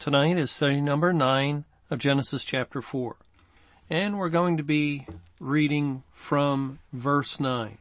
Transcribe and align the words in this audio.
Tonight 0.00 0.38
is 0.38 0.50
study 0.50 0.80
number 0.80 1.12
nine 1.12 1.66
of 1.90 1.98
Genesis 1.98 2.42
chapter 2.42 2.80
four. 2.80 3.16
And 3.90 4.18
we're 4.18 4.30
going 4.30 4.56
to 4.56 4.62
be 4.62 5.06
reading 5.38 6.04
from 6.10 6.78
verse 6.90 7.38
nine. 7.38 7.76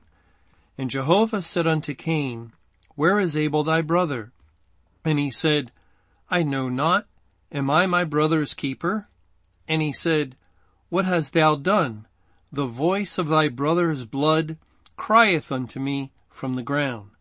And 0.77 0.89
Jehovah 0.89 1.41
said 1.41 1.65
unto 1.65 1.93
Cain, 1.93 2.51
Where 2.95 3.19
is 3.19 3.37
Abel 3.37 3.63
thy 3.63 3.81
brother? 3.81 4.33
And 5.05 5.17
he 5.17 5.31
said, 5.31 5.71
I 6.29 6.43
know 6.43 6.67
not. 6.67 7.07
Am 7.53 7.69
I 7.69 7.85
my 7.85 8.03
brother's 8.03 8.53
keeper? 8.53 9.07
And 9.65 9.81
he 9.81 9.93
said, 9.93 10.35
What 10.89 11.05
hast 11.05 11.31
thou 11.31 11.55
done? 11.55 12.05
The 12.51 12.65
voice 12.65 13.17
of 13.17 13.29
thy 13.29 13.47
brother's 13.47 14.03
blood 14.03 14.57
crieth 14.97 15.53
unto 15.53 15.79
me 15.79 16.11
from 16.29 16.55
the 16.55 16.63
ground. 16.63 17.11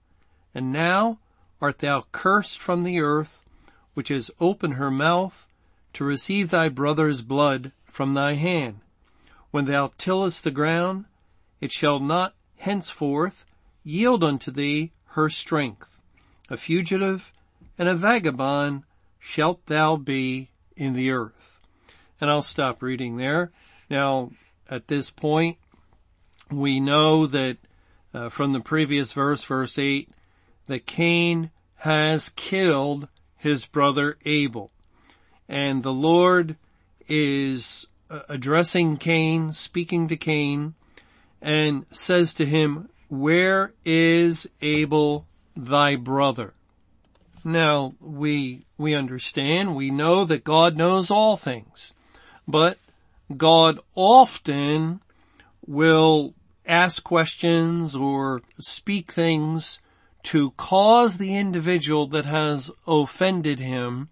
And 0.57 0.73
now 0.73 1.21
art 1.61 1.79
thou 1.79 2.07
cursed 2.11 2.59
from 2.59 2.83
the 2.83 2.99
earth, 2.99 3.45
which 3.99 4.11
has 4.11 4.31
opened 4.39 4.75
her 4.75 4.93
mouth 4.93 5.49
to 5.93 6.05
receive 6.05 6.51
thy 6.51 6.69
brother's 6.69 7.21
blood 7.21 7.73
from 7.85 8.15
thy 8.15 8.35
hand. 8.35 8.79
When 9.51 9.65
thou 9.65 9.91
tillest 9.99 10.45
the 10.45 10.53
ground, 10.53 11.07
it 11.61 11.73
shall 11.73 11.99
not 11.99 12.37
henceforth 12.59 13.45
yield 13.83 14.23
unto 14.23 14.53
thee 14.53 14.93
her 15.17 15.29
strength. 15.29 16.01
A 16.49 16.57
fugitive 16.57 17.33
and 17.77 17.89
a 17.89 17.97
vagabond 17.97 18.85
shalt 19.19 19.67
thou 19.67 19.97
be 19.97 20.51
in 20.77 20.93
the 20.93 21.11
earth. 21.11 21.59
And 22.21 22.31
I'll 22.31 22.43
stop 22.43 22.81
reading 22.81 23.17
there. 23.17 23.51
Now, 23.91 24.31
at 24.71 24.87
this 24.87 25.11
point, 25.11 25.59
we 26.53 26.79
know 26.79 27.27
that 27.27 27.57
uh, 28.15 28.29
from 28.29 28.53
the 28.53 28.61
previous 28.61 29.13
verse, 29.13 29.43
verse 29.43 29.77
8, 29.77 30.09
that 30.69 30.87
Cain 30.87 31.51
has 31.79 32.29
killed 32.29 33.09
his 33.39 33.65
brother 33.65 34.19
Abel. 34.25 34.71
And 35.49 35.83
the 35.83 35.93
Lord 35.93 36.57
is 37.09 37.87
uh, 38.11 38.21
addressing 38.29 38.99
Cain, 38.99 39.53
speaking 39.53 40.09
to 40.09 40.17
Cain, 40.17 40.75
and 41.41 41.87
says 41.91 42.35
to 42.35 42.45
him, 42.45 42.91
where 43.09 43.73
is 43.85 44.49
Abel 44.61 45.27
thy 45.57 45.97
brother? 45.97 46.53
Now, 47.45 47.95
we, 48.01 48.67
we 48.77 48.95
understand, 48.95 49.75
we 49.75 49.91
know 49.91 50.25
that 50.25 50.45
God 50.45 50.77
knows 50.77 51.11
all 51.11 51.37
things, 51.37 51.95
but 52.47 52.79
God 53.35 53.79
often 53.95 55.01
will 55.67 56.35
ask 56.67 57.03
questions 57.03 57.95
or 57.95 58.43
speak 58.59 59.13
things 59.13 59.81
to 60.25 60.51
cause 60.53 61.17
the 61.17 61.37
individual 61.37 62.07
that 62.09 62.25
has 62.25 62.71
offended 62.87 63.61
him 63.61 64.09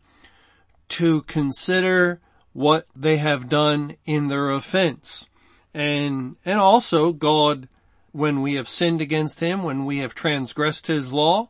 to 0.88 1.22
consider 1.22 2.20
what 2.52 2.86
they 2.94 3.16
have 3.18 3.48
done 3.48 3.96
in 4.06 4.28
their 4.28 4.50
offense. 4.50 5.28
And, 5.74 6.36
and 6.44 6.58
also 6.58 7.12
God, 7.12 7.68
when 8.12 8.40
we 8.40 8.54
have 8.54 8.68
sinned 8.68 9.02
against 9.02 9.40
him, 9.40 9.62
when 9.62 9.84
we 9.84 9.98
have 9.98 10.14
transgressed 10.14 10.86
his 10.86 11.12
law, 11.12 11.48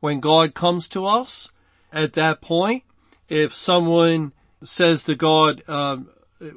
when 0.00 0.20
God 0.20 0.54
comes 0.54 0.86
to 0.88 1.06
us, 1.06 1.50
at 1.92 2.12
that 2.12 2.40
point, 2.40 2.84
if 3.28 3.54
someone 3.54 4.32
says 4.62 5.04
to 5.04 5.14
God, 5.14 5.62
uh, 5.66 5.98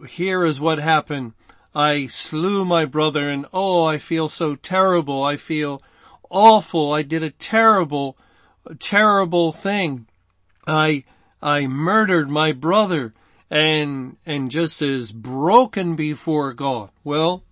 here 0.10 0.44
is 0.44 0.60
what 0.60 0.80
happened, 0.80 1.34
I 1.74 2.08
slew 2.08 2.66
my 2.66 2.86
brother 2.86 3.30
and 3.30 3.46
oh, 3.54 3.84
I 3.84 3.98
feel 4.00 4.30
so 4.30 4.56
terrible, 4.56 5.24
I 5.24 5.38
feel 5.38 5.82
awful. 6.30 6.94
I 6.94 7.02
did 7.02 7.24
a 7.24 7.32
terrible, 7.32 8.18
terrible 8.80 9.52
thing. 9.52 10.08
I, 10.66 11.04
I 11.42 11.68
murdered 11.68 12.30
my 12.30 12.52
brother 12.52 13.14
and, 13.50 14.18
and 14.26 14.52
just 14.52 14.82
is 14.82 15.12
broken 15.12 15.96
before 15.96 16.54
God. 16.54 16.90
Well, 17.04 17.44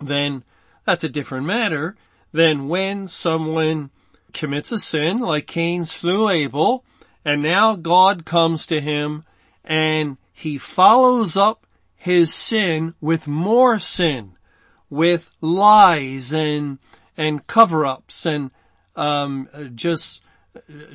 then 0.00 0.44
that's 0.84 1.04
a 1.04 1.08
different 1.08 1.46
matter 1.46 1.96
than 2.32 2.68
when 2.68 3.08
someone 3.08 3.90
commits 4.32 4.72
a 4.72 4.78
sin 4.78 5.18
like 5.18 5.46
Cain 5.46 5.84
slew 5.84 6.28
Abel 6.28 6.84
and 7.24 7.42
now 7.42 7.76
God 7.76 8.24
comes 8.24 8.66
to 8.66 8.80
him 8.80 9.24
and 9.64 10.16
he 10.32 10.58
follows 10.58 11.36
up 11.36 11.66
his 11.94 12.34
sin 12.34 12.94
with 13.00 13.28
more 13.28 13.78
sin, 13.78 14.32
with 14.90 15.30
lies 15.40 16.32
and 16.32 16.78
and 17.16 17.46
cover-ups 17.46 18.26
and 18.26 18.50
um, 18.96 19.48
just 19.74 20.22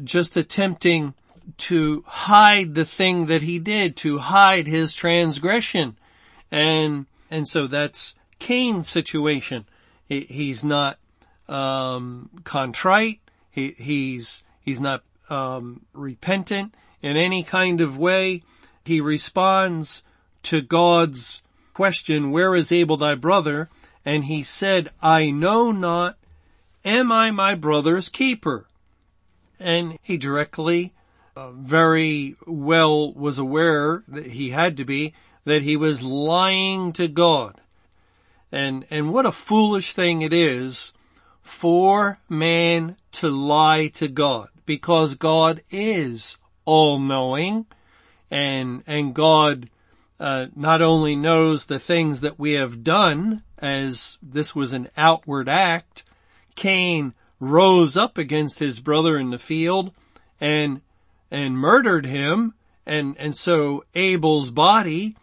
just 0.04 0.38
attempting 0.38 1.14
to 1.58 2.04
hide 2.06 2.76
the 2.76 2.86
thing 2.86 3.28
that 3.28 3.42
he 3.42 3.60
did, 3.60 3.96
to 3.98 4.18
hide 4.18 4.68
his 4.68 4.94
transgression, 4.94 5.98
and 6.52 7.06
and 7.32 7.48
so 7.48 7.68
that's 7.68 8.16
Cain's 8.40 8.88
situation. 8.88 9.66
He, 10.08 10.22
he's 10.22 10.64
not 10.64 11.00
um, 11.48 12.30
contrite. 12.44 13.20
He, 13.50 13.72
he's 13.72 14.44
he's 14.62 14.82
not 14.82 15.04
um, 15.30 15.82
repentant 15.94 16.76
in 17.02 17.18
any 17.18 17.44
kind 17.44 17.82
of 17.82 17.98
way. 17.98 18.44
He 18.86 19.02
responds 19.02 20.04
to 20.44 20.62
God's 20.62 21.42
question, 21.74 22.32
"Where 22.32 22.54
is 22.56 22.72
Abel 22.72 22.98
thy 22.98 23.16
brother?" 23.16 23.70
And 24.08 24.24
he 24.24 24.42
said, 24.42 24.90
I 25.02 25.32
know 25.32 25.74
not, 25.74 26.18
am 26.86 27.12
I 27.12 27.30
my 27.30 27.56
brother's 27.56 28.08
keeper? 28.08 28.66
And 29.60 30.00
he 30.02 30.16
directly, 30.16 30.94
uh, 31.36 31.52
very 31.52 32.38
well 32.48 33.12
was 33.12 33.38
aware 33.38 34.06
that 34.08 34.28
he 34.28 34.52
had 34.52 34.78
to 34.78 34.86
be, 34.86 35.14
that 35.44 35.64
he 35.64 35.76
was 35.76 36.04
lying 36.04 36.94
to 36.94 37.10
God. 37.10 37.60
And, 38.50 38.86
and 38.90 39.12
what 39.12 39.26
a 39.26 39.32
foolish 39.34 39.92
thing 39.92 40.22
it 40.22 40.32
is 40.32 40.94
for 41.42 42.18
man 42.30 42.96
to 43.12 43.28
lie 43.28 43.88
to 43.96 44.08
God 44.08 44.48
because 44.66 45.16
God 45.16 45.62
is 45.70 46.38
all 46.64 46.98
knowing 46.98 47.66
and, 48.32 48.84
and 48.88 49.14
God 49.14 49.70
uh, 50.20 50.48
not 50.56 50.82
only 50.82 51.16
knows 51.16 51.66
the 51.66 51.80
things 51.80 52.22
that 52.22 52.40
we 52.40 52.54
have 52.54 52.84
done, 52.84 53.44
as 53.58 54.18
this 54.22 54.56
was 54.56 54.74
an 54.74 54.90
outward 54.98 55.48
act, 55.48 56.04
Cain 56.56 57.14
rose 57.40 57.96
up 57.96 58.18
against 58.18 58.60
his 58.60 58.80
brother 58.80 59.18
in 59.18 59.30
the 59.30 59.40
field 59.40 59.92
and 60.40 60.82
and 61.30 61.58
murdered 61.58 62.06
him, 62.06 62.54
and 62.86 63.16
and 63.18 63.36
so 63.36 63.84
Abel's 63.94 64.52
body 64.52 65.16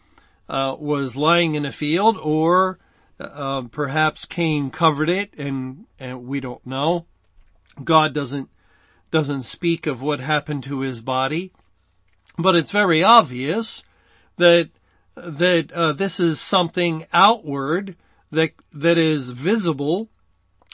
uh, 0.48 0.76
was 0.78 1.16
lying 1.16 1.54
in 1.54 1.64
a 1.64 1.72
field, 1.72 2.18
or 2.18 2.78
uh, 3.18 3.62
perhaps 3.62 4.24
Cain 4.24 4.70
covered 4.70 5.08
it, 5.08 5.34
and 5.38 5.86
and 5.98 6.26
we 6.26 6.40
don't 6.40 6.64
know. 6.66 7.06
God 7.82 8.12
doesn't 8.12 8.48
doesn't 9.10 9.42
speak 9.42 9.86
of 9.86 10.02
what 10.02 10.20
happened 10.20 10.64
to 10.64 10.80
his 10.80 11.00
body, 11.00 11.52
but 12.38 12.54
it's 12.54 12.70
very 12.70 13.02
obvious 13.02 13.82
that 14.36 14.70
that 15.14 15.72
uh, 15.72 15.92
this 15.92 16.18
is 16.20 16.40
something 16.40 17.06
outward 17.12 17.96
that 18.30 18.52
that 18.72 18.98
is 18.98 19.30
visible 19.30 20.08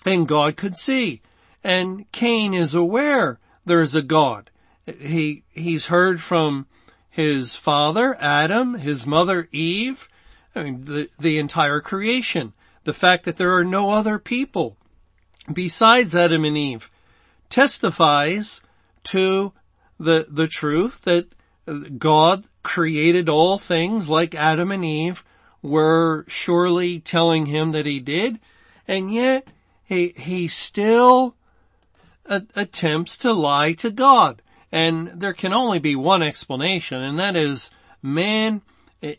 and 0.04 0.26
God 0.26 0.56
could 0.56 0.76
see. 0.76 1.20
And 1.62 2.10
Cain 2.10 2.54
is 2.54 2.74
aware 2.74 3.38
there's 3.66 3.94
a 3.94 4.02
God. 4.02 4.50
He 4.86 5.44
he's 5.50 5.86
heard 5.86 6.20
from 6.20 6.66
his 7.08 7.54
father 7.54 8.16
Adam, 8.20 8.74
his 8.74 9.06
mother 9.06 9.48
Eve, 9.52 10.08
I 10.54 10.64
mean 10.64 10.84
the 10.84 11.10
the 11.18 11.38
entire 11.38 11.80
creation. 11.80 12.52
The 12.84 12.94
fact 12.94 13.24
that 13.24 13.36
there 13.36 13.54
are 13.54 13.64
no 13.64 13.90
other 13.90 14.18
people 14.18 14.78
besides 15.52 16.16
Adam 16.16 16.44
and 16.44 16.56
Eve 16.56 16.90
testifies 17.50 18.62
to 19.04 19.52
the 19.98 20.26
the 20.30 20.48
truth 20.48 21.02
that 21.02 21.34
God 21.98 22.44
created 22.62 23.28
all 23.28 23.58
things 23.58 24.08
like 24.08 24.34
Adam 24.34 24.72
and 24.72 24.84
Eve 24.84 25.24
were 25.62 26.24
surely 26.28 27.00
telling 27.00 27.46
him 27.46 27.72
that 27.72 27.86
he 27.86 28.00
did. 28.00 28.40
And 28.88 29.12
yet 29.12 29.48
he, 29.84 30.14
he 30.16 30.48
still 30.48 31.34
a- 32.26 32.46
attempts 32.56 33.16
to 33.18 33.32
lie 33.32 33.72
to 33.74 33.90
God. 33.90 34.42
And 34.72 35.08
there 35.08 35.32
can 35.32 35.52
only 35.52 35.80
be 35.80 35.96
one 35.96 36.22
explanation, 36.22 37.02
and 37.02 37.18
that 37.18 37.34
is 37.34 37.70
Man, 38.02 38.62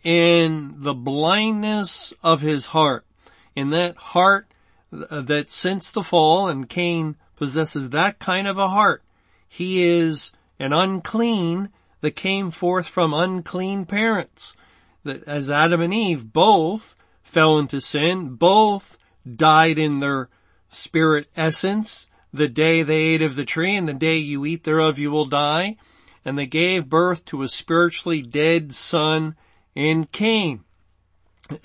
in 0.04 0.74
the 0.78 0.94
blindness 0.94 2.14
of 2.24 2.42
his 2.42 2.68
heart, 2.68 3.06
in 3.56 3.70
that 3.72 3.96
heart 3.96 4.48
that 4.92 5.50
since 5.50 5.92
the 5.92 6.04
fall, 6.04 6.48
and 6.48 6.68
Cain 6.68 7.16
possesses 7.36 7.92
that 7.92 8.20
kind 8.20 8.48
of 8.48 8.58
a 8.58 8.70
heart, 8.70 9.04
he 9.48 9.84
is 9.84 10.32
an 10.60 10.74
unclean 10.74 11.70
that 12.02 12.16
came 12.16 12.52
forth 12.52 12.88
from 12.88 13.14
unclean 13.14 13.86
parents. 13.86 14.56
That 15.04 15.24
as 15.24 15.50
Adam 15.50 15.82
and 15.82 15.94
Eve 15.94 16.32
both 16.32 16.96
fell 17.24 17.58
into 17.58 17.80
sin, 17.80 18.36
both 18.36 18.98
died 19.30 19.80
in 19.80 20.00
their 20.00 20.30
spirit 20.70 21.28
essence 21.36 22.08
the 22.34 22.48
day 22.48 22.82
they 22.82 23.02
ate 23.02 23.22
of 23.22 23.36
the 23.36 23.46
tree 23.46 23.76
and 23.76 23.88
the 23.88 23.94
day 23.94 24.18
you 24.18 24.46
eat 24.46 24.64
thereof 24.64 24.98
you 24.98 25.12
will 25.12 25.26
die. 25.26 25.78
And 26.24 26.38
they 26.38 26.46
gave 26.46 26.90
birth 26.90 27.26
to 27.26 27.42
a 27.42 27.50
spiritually 27.50 28.22
dead 28.22 28.74
son 28.74 29.36
in 29.76 30.06
Cain. 30.06 30.64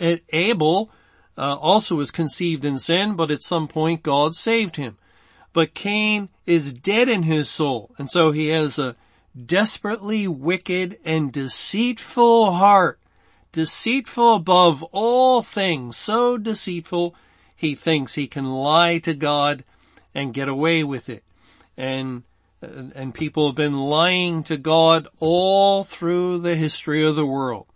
Abel 0.01 0.91
uh, 1.37 1.57
also 1.57 1.97
was 1.97 2.11
conceived 2.11 2.65
in 2.65 2.79
sin, 2.79 3.15
but 3.15 3.31
at 3.31 3.43
some 3.43 3.69
point 3.69 4.03
God 4.03 4.35
saved 4.35 4.77
him. 4.77 4.97
But 5.53 5.75
Cain 5.75 6.29
is 6.45 6.73
dead 6.73 7.09
in 7.09 7.23
his 7.23 7.49
soul, 7.49 7.95
and 7.99 8.11
so 8.11 8.31
he 8.31 8.49
has 8.49 8.79
a 8.79 8.97
desperately 9.45 10.27
wicked 10.27 10.99
and 11.05 11.33
deceitful 11.33 12.53
heart, 12.53 12.99
deceitful 13.53 14.35
above 14.35 14.83
all 14.93 15.43
things, 15.43 15.97
so 15.97 16.39
deceitful 16.39 17.15
he 17.55 17.75
thinks 17.75 18.15
he 18.15 18.27
can 18.27 18.47
lie 18.47 18.99
to 18.99 19.15
God 19.15 19.65
and 20.15 20.35
get 20.35 20.49
away 20.49 20.83
with 20.85 21.09
it. 21.09 21.25
And 21.77 22.23
and 22.63 23.15
people 23.15 23.47
have 23.47 23.55
been 23.55 23.79
lying 23.79 24.43
to 24.45 24.57
God 24.57 25.07
all 25.21 25.85
through 25.85 26.39
the 26.39 26.57
history 26.57 27.05
of 27.05 27.15
the 27.15 27.27
world, 27.27 27.67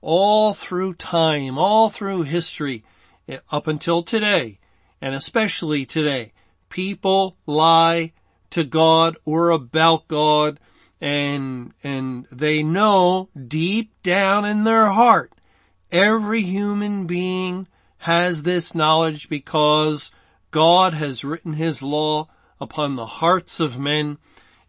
all 0.00 0.54
through 0.54 0.94
time, 0.94 1.58
all 1.58 1.90
through 1.90 2.22
history, 2.22 2.84
up 3.50 3.66
until 3.66 4.02
today, 4.02 4.58
and 5.00 5.14
especially 5.14 5.84
today. 5.84 6.32
People 6.68 7.36
lie 7.44 8.12
to 8.50 8.64
God 8.64 9.16
or 9.24 9.50
about 9.50 10.06
God 10.08 10.60
and, 11.00 11.72
and 11.82 12.26
they 12.30 12.62
know 12.62 13.28
deep 13.46 13.92
down 14.02 14.44
in 14.44 14.64
their 14.64 14.86
heart, 14.86 15.32
every 15.90 16.42
human 16.42 17.06
being 17.06 17.66
has 17.98 18.42
this 18.42 18.74
knowledge 18.74 19.28
because 19.28 20.10
God 20.50 20.94
has 20.94 21.24
written 21.24 21.54
his 21.54 21.82
law 21.82 22.28
upon 22.60 22.96
the 22.96 23.06
hearts 23.06 23.60
of 23.60 23.78
men 23.78 24.18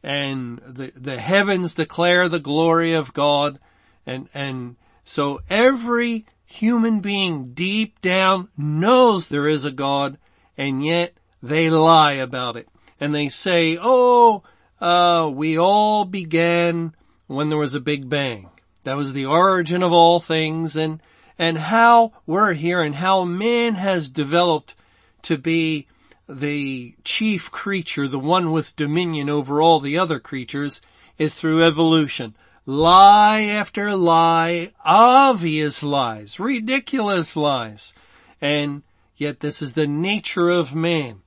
and 0.04 0.60
the, 0.60 0.92
the 0.96 1.18
heavens 1.20 1.76
declare 1.76 2.28
the 2.28 2.40
glory 2.40 2.94
of 2.94 3.14
God 3.14 3.60
and, 4.06 4.28
and 4.34 4.76
so 5.04 5.40
every 5.50 6.26
human 6.46 7.00
being 7.00 7.54
deep 7.54 8.02
down 8.02 8.50
knows 8.58 9.28
there 9.28 9.48
is 9.48 9.64
a 9.64 9.72
God 9.72 10.18
and 10.58 10.84
yet 10.84 11.14
they 11.42 11.70
lie 11.70 12.14
about 12.14 12.56
it. 12.56 12.68
And 13.00 13.16
they 13.16 13.30
say, 13.30 13.78
oh, 13.82 14.44
uh, 14.82 15.32
we 15.34 15.58
all 15.58 16.06
began 16.06 16.94
when 17.28 17.50
there 17.50 17.58
was 17.58 17.76
a 17.76 17.80
big 17.80 18.10
bang. 18.10 18.50
That 18.84 18.98
was 18.98 19.14
the 19.14 19.28
origin 19.28 19.84
of 19.84 19.94
all 19.94 20.20
things 20.20 20.76
and, 20.76 21.00
and 21.38 21.58
how 21.58 22.14
we're 22.26 22.54
here 22.54 22.82
and 22.82 22.96
how 22.96 23.24
man 23.24 23.76
has 23.76 24.10
developed 24.10 24.76
to 25.24 25.38
be 25.38 25.88
the 26.28 26.96
chief 27.04 27.52
creature, 27.52 28.08
the 28.08 28.20
one 28.20 28.52
with 28.52 28.76
dominion 28.76 29.30
over 29.30 29.62
all 29.62 29.80
the 29.80 29.98
other 29.98 30.20
creatures 30.20 30.82
is 31.18 31.36
through 31.36 31.64
evolution. 31.64 32.36
Lie 32.66 33.42
after 33.42 33.96
lie, 33.96 34.72
obvious 34.84 35.84
lies, 35.84 36.40
ridiculous 36.40 37.36
lies. 37.36 37.94
And 38.40 38.84
yet 39.18 39.42
this 39.42 39.62
is 39.62 39.74
the 39.74 39.88
nature 39.88 40.50
of 40.50 40.74
man. 40.74 41.22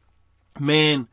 Man 0.58 1.06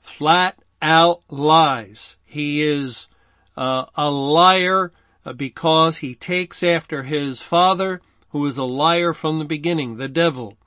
flat 0.00 0.61
out 0.82 1.22
lies. 1.30 2.16
He 2.24 2.62
is 2.62 3.08
uh, 3.56 3.86
a 3.94 4.10
liar 4.10 4.92
uh, 5.24 5.32
because 5.32 5.98
he 5.98 6.14
takes 6.14 6.62
after 6.62 7.04
his 7.04 7.40
father, 7.40 8.02
who 8.30 8.44
is 8.46 8.58
a 8.58 8.64
liar 8.64 9.14
from 9.14 9.38
the 9.38 9.44
beginning, 9.44 9.96
the 9.96 10.08
devil. 10.08 10.58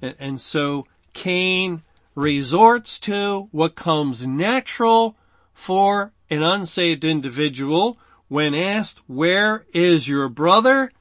And, 0.00 0.14
and 0.18 0.40
so 0.40 0.86
Cain 1.12 1.82
resorts 2.14 2.98
to 3.00 3.48
what 3.50 3.74
comes 3.74 4.24
natural 4.26 5.16
for 5.52 6.12
an 6.28 6.42
unsaved 6.42 7.04
individual 7.04 7.98
when 8.28 8.54
asked, 8.54 9.00
where 9.08 9.66
is 9.74 10.06
your 10.06 10.28
brother? 10.28 10.92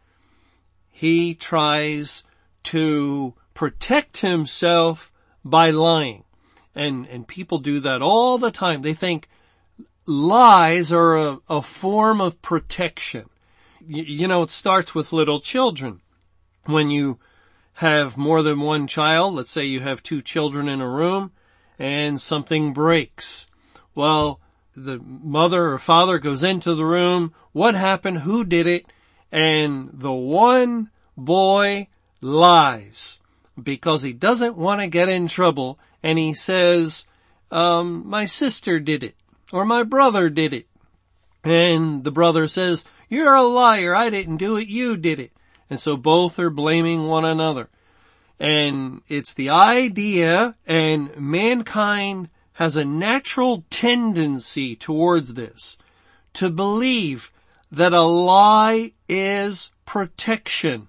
He 0.90 1.36
tries 1.36 2.24
to 2.64 3.36
protect 3.54 4.18
himself 4.18 5.12
by 5.46 5.70
lying. 5.70 6.24
And, 6.80 7.08
and 7.08 7.28
people 7.28 7.58
do 7.58 7.82
that 7.82 8.02
all 8.02 8.38
the 8.38 8.52
time. 8.52 8.84
They 8.84 8.94
think 8.94 9.28
lies 10.06 10.94
are 10.94 11.18
a, 11.18 11.40
a 11.50 11.62
form 11.62 12.22
of 12.22 12.42
protection. 12.42 13.30
You, 13.86 14.04
you 14.04 14.28
know, 14.30 14.44
it 14.44 14.50
starts 14.50 14.96
with 14.96 15.12
little 15.12 15.42
children. 15.42 16.00
When 16.64 16.90
you 16.90 17.20
have 17.74 18.16
more 18.16 18.42
than 18.44 18.62
one 18.62 18.88
child, 18.88 19.34
let's 19.34 19.52
say 19.52 19.66
you 19.66 19.82
have 19.82 20.02
two 20.02 20.22
children 20.22 20.70
in 20.70 20.80
a 20.80 20.90
room 20.90 21.34
and 21.78 22.22
something 22.22 22.72
breaks. 22.72 23.48
Well, 23.94 24.40
the 24.74 25.00
mother 25.00 25.72
or 25.72 25.80
father 25.80 26.18
goes 26.18 26.44
into 26.44 26.76
the 26.76 26.86
room. 26.86 27.34
What 27.52 27.76
happened? 27.76 28.20
Who 28.20 28.46
did 28.46 28.68
it? 28.68 28.86
And 29.34 29.90
the 29.92 30.14
one 30.14 30.92
boy 31.18 31.90
lies 32.22 33.20
because 33.62 34.02
he 34.02 34.14
doesn't 34.14 34.56
want 34.56 34.80
to 34.80 34.88
get 34.88 35.10
in 35.10 35.28
trouble 35.28 35.78
and 36.04 36.18
he 36.18 36.34
says, 36.34 37.06
um, 37.52 38.08
my 38.08 38.26
sister 38.26 38.80
did 38.80 39.04
it 39.04 39.16
or 39.52 39.66
my 39.66 39.84
brother 39.84 40.30
did 40.30 40.54
it. 40.54 40.68
And 41.44 42.04
the 42.04 42.12
brother 42.12 42.48
says, 42.48 42.86
you're 43.08 43.34
a 43.34 43.44
liar. 43.44 43.96
I 43.96 44.10
didn't 44.10 44.38
do 44.38 44.58
it. 44.58 44.68
You 44.68 44.98
did 44.98 45.20
it. 45.20 45.32
And 45.70 45.80
so 45.80 45.98
both 45.98 46.38
are 46.40 46.50
blaming 46.50 47.08
one 47.08 47.26
another. 47.26 47.70
And 48.40 49.02
it's 49.08 49.34
the 49.34 49.50
idea 49.50 50.56
and 50.66 51.16
mankind 51.18 52.30
has 52.54 52.76
a 52.76 52.86
natural 52.86 53.64
tendency 53.70 54.76
towards 54.76 55.34
this 55.34 55.78
to 56.34 56.50
believe 56.50 57.32
that 57.72 57.94
a 57.94 58.02
lie 58.02 58.92
is 59.08 59.72
protection. 59.86 60.89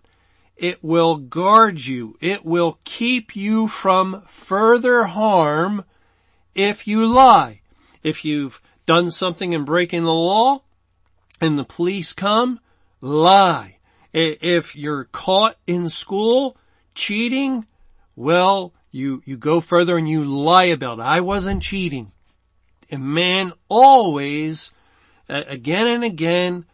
It 0.60 0.84
will 0.84 1.16
guard 1.16 1.86
you. 1.86 2.18
It 2.20 2.44
will 2.44 2.80
keep 2.84 3.34
you 3.34 3.66
from 3.66 4.22
further 4.26 5.04
harm 5.04 5.86
if 6.54 6.86
you 6.86 7.06
lie. 7.06 7.62
If 8.02 8.26
you've 8.26 8.60
done 8.84 9.10
something 9.10 9.54
and 9.54 9.64
breaking 9.64 10.04
the 10.04 10.12
law 10.12 10.60
and 11.40 11.58
the 11.58 11.64
police 11.64 12.12
come, 12.12 12.60
lie. 13.00 13.78
If 14.12 14.76
you're 14.76 15.04
caught 15.04 15.56
in 15.66 15.88
school 15.88 16.58
cheating, 16.94 17.66
well, 18.14 18.74
you, 18.90 19.22
you 19.24 19.38
go 19.38 19.62
further 19.62 19.96
and 19.96 20.10
you 20.10 20.22
lie 20.22 20.64
about 20.64 20.98
it. 20.98 21.02
I 21.02 21.22
wasn't 21.22 21.62
cheating. 21.62 22.12
And 22.90 23.02
man 23.02 23.54
always, 23.70 24.74
again 25.26 25.86
and 25.86 26.04
again, 26.04 26.66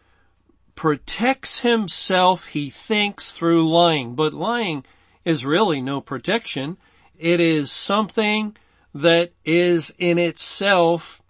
protects 0.77 1.59
himself, 1.59 2.45
he 2.47 2.69
thinks, 2.69 3.31
through 3.31 3.67
lying. 3.67 4.15
But 4.15 4.33
lying 4.33 4.85
is 5.25 5.43
really 5.43 5.81
no 5.81 5.99
protection. 5.99 6.77
It 7.17 7.41
is 7.41 7.71
something 7.71 8.55
that 8.93 9.33
is 9.43 9.93
in 9.97 10.17
itself, 10.17 11.21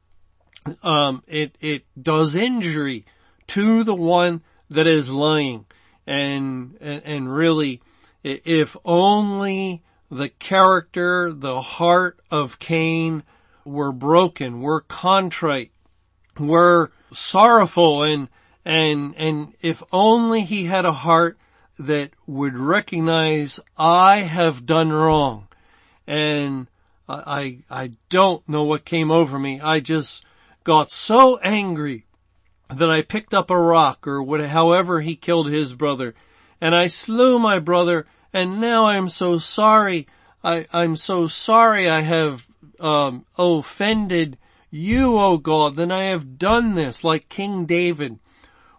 um, 0.84 1.24
it, 1.28 1.56
it 1.60 1.86
does 2.00 2.36
injury 2.36 3.06
to 3.48 3.84
the 3.84 3.96
one 3.96 4.44
that 4.70 4.86
is 4.86 5.12
lying. 5.12 5.66
And, 6.06 6.78
and, 6.82 7.02
and 7.04 7.34
really, 7.34 7.82
if 8.24 8.76
only 8.86 9.82
the 10.12 10.30
character, 10.30 11.32
the 11.34 11.62
heart 11.62 12.20
of 12.30 12.60
Cain 12.60 13.24
were 13.66 13.94
broken, 13.94 14.62
were 14.62 14.82
contrite, 14.82 15.72
were 16.38 16.92
sorrowful 17.12 18.04
and 18.04 18.28
and, 18.68 19.16
and 19.16 19.54
if 19.62 19.82
only 19.94 20.42
he 20.42 20.66
had 20.66 20.84
a 20.84 20.92
heart 20.92 21.38
that 21.80 22.12
would 22.28 22.58
recognize 22.58 23.62
I 23.78 24.18
have 24.18 24.66
done 24.66 24.92
wrong 24.92 25.48
and 26.06 26.68
I, 27.08 27.60
I 27.70 27.92
don't 28.10 28.48
know 28.50 28.64
what 28.64 28.84
came 28.84 29.10
over 29.10 29.40
me. 29.40 29.62
I 29.62 29.80
just 29.80 30.26
got 30.66 30.92
so 30.92 31.38
angry 31.38 32.08
that 32.70 32.90
I 32.90 33.04
picked 33.04 33.34
up 33.34 33.50
a 33.50 33.58
rock 33.58 34.06
or 34.06 34.22
whatever, 34.22 34.50
however 34.50 35.00
he 35.00 35.16
killed 35.16 35.48
his 35.48 35.74
brother 35.74 36.14
and 36.60 36.76
I 36.76 36.88
slew 36.88 37.40
my 37.40 37.60
brother 37.60 38.06
and 38.34 38.60
now 38.60 38.84
I 38.84 38.98
am 38.98 39.08
so 39.08 39.38
sorry. 39.38 40.10
I, 40.44 40.68
I'm 40.74 40.98
so 40.98 41.30
sorry 41.30 41.90
I 41.90 42.02
have, 42.02 42.50
um, 42.82 43.26
offended 43.38 44.38
you, 44.70 45.18
O 45.18 45.38
God, 45.38 45.78
that 45.78 45.90
I 45.90 46.04
have 46.04 46.38
done 46.38 46.76
this 46.76 47.06
like 47.06 47.30
King 47.30 47.66
David 47.66 48.20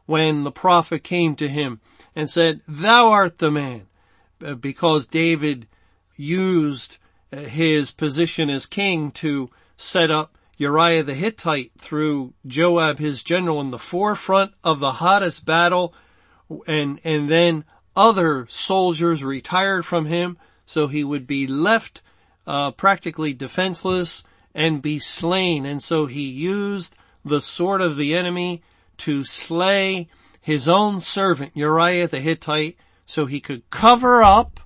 when 0.09 0.43
the 0.43 0.51
prophet 0.51 1.05
came 1.05 1.37
to 1.37 1.47
him 1.47 1.79
and 2.17 2.31
said, 2.31 2.63
thou 2.67 3.11
art 3.11 3.37
the 3.37 3.51
man, 3.51 3.87
uh, 4.43 4.55
because 4.55 5.07
David 5.07 5.67
used 6.17 6.97
uh, 7.31 7.37
his 7.37 7.91
position 7.91 8.49
as 8.49 8.65
king 8.65 9.11
to 9.11 9.51
set 9.77 10.11
up 10.11 10.39
Uriah 10.57 11.03
the 11.03 11.13
Hittite 11.13 11.73
through 11.77 12.33
Joab, 12.47 12.99
his 12.99 13.23
general, 13.23 13.61
in 13.61 13.71
the 13.71 13.79
forefront 13.79 14.55
of 14.65 14.81
the 14.81 14.93
hottest 14.93 15.45
battle, 15.45 15.93
and, 16.67 16.99
and 17.05 17.29
then 17.29 17.65
other 17.95 18.47
soldiers 18.49 19.23
retired 19.23 19.85
from 19.85 20.07
him, 20.07 20.39
so 20.65 20.87
he 20.87 21.05
would 21.05 21.27
be 21.27 21.47
left 21.47 22.01
uh, 22.47 22.71
practically 22.71 23.35
defenseless 23.35 24.25
and 24.55 24.81
be 24.81 24.99
slain. 24.99 25.67
And 25.67 25.83
so 25.83 26.07
he 26.07 26.23
used 26.23 26.97
the 27.27 27.43
sword 27.43 27.83
of 27.83 27.97
the 27.97 28.17
enemy 28.17 28.63
to 28.99 29.25
slay 29.25 30.09
his 30.41 30.69
own 30.69 31.01
servant 31.01 31.53
Uriah 31.55 32.09
the 32.09 32.21
Hittite 32.21 32.77
so 33.07 33.27
he 33.27 33.41
could 33.41 33.69
cover 33.71 34.23
up 34.23 34.61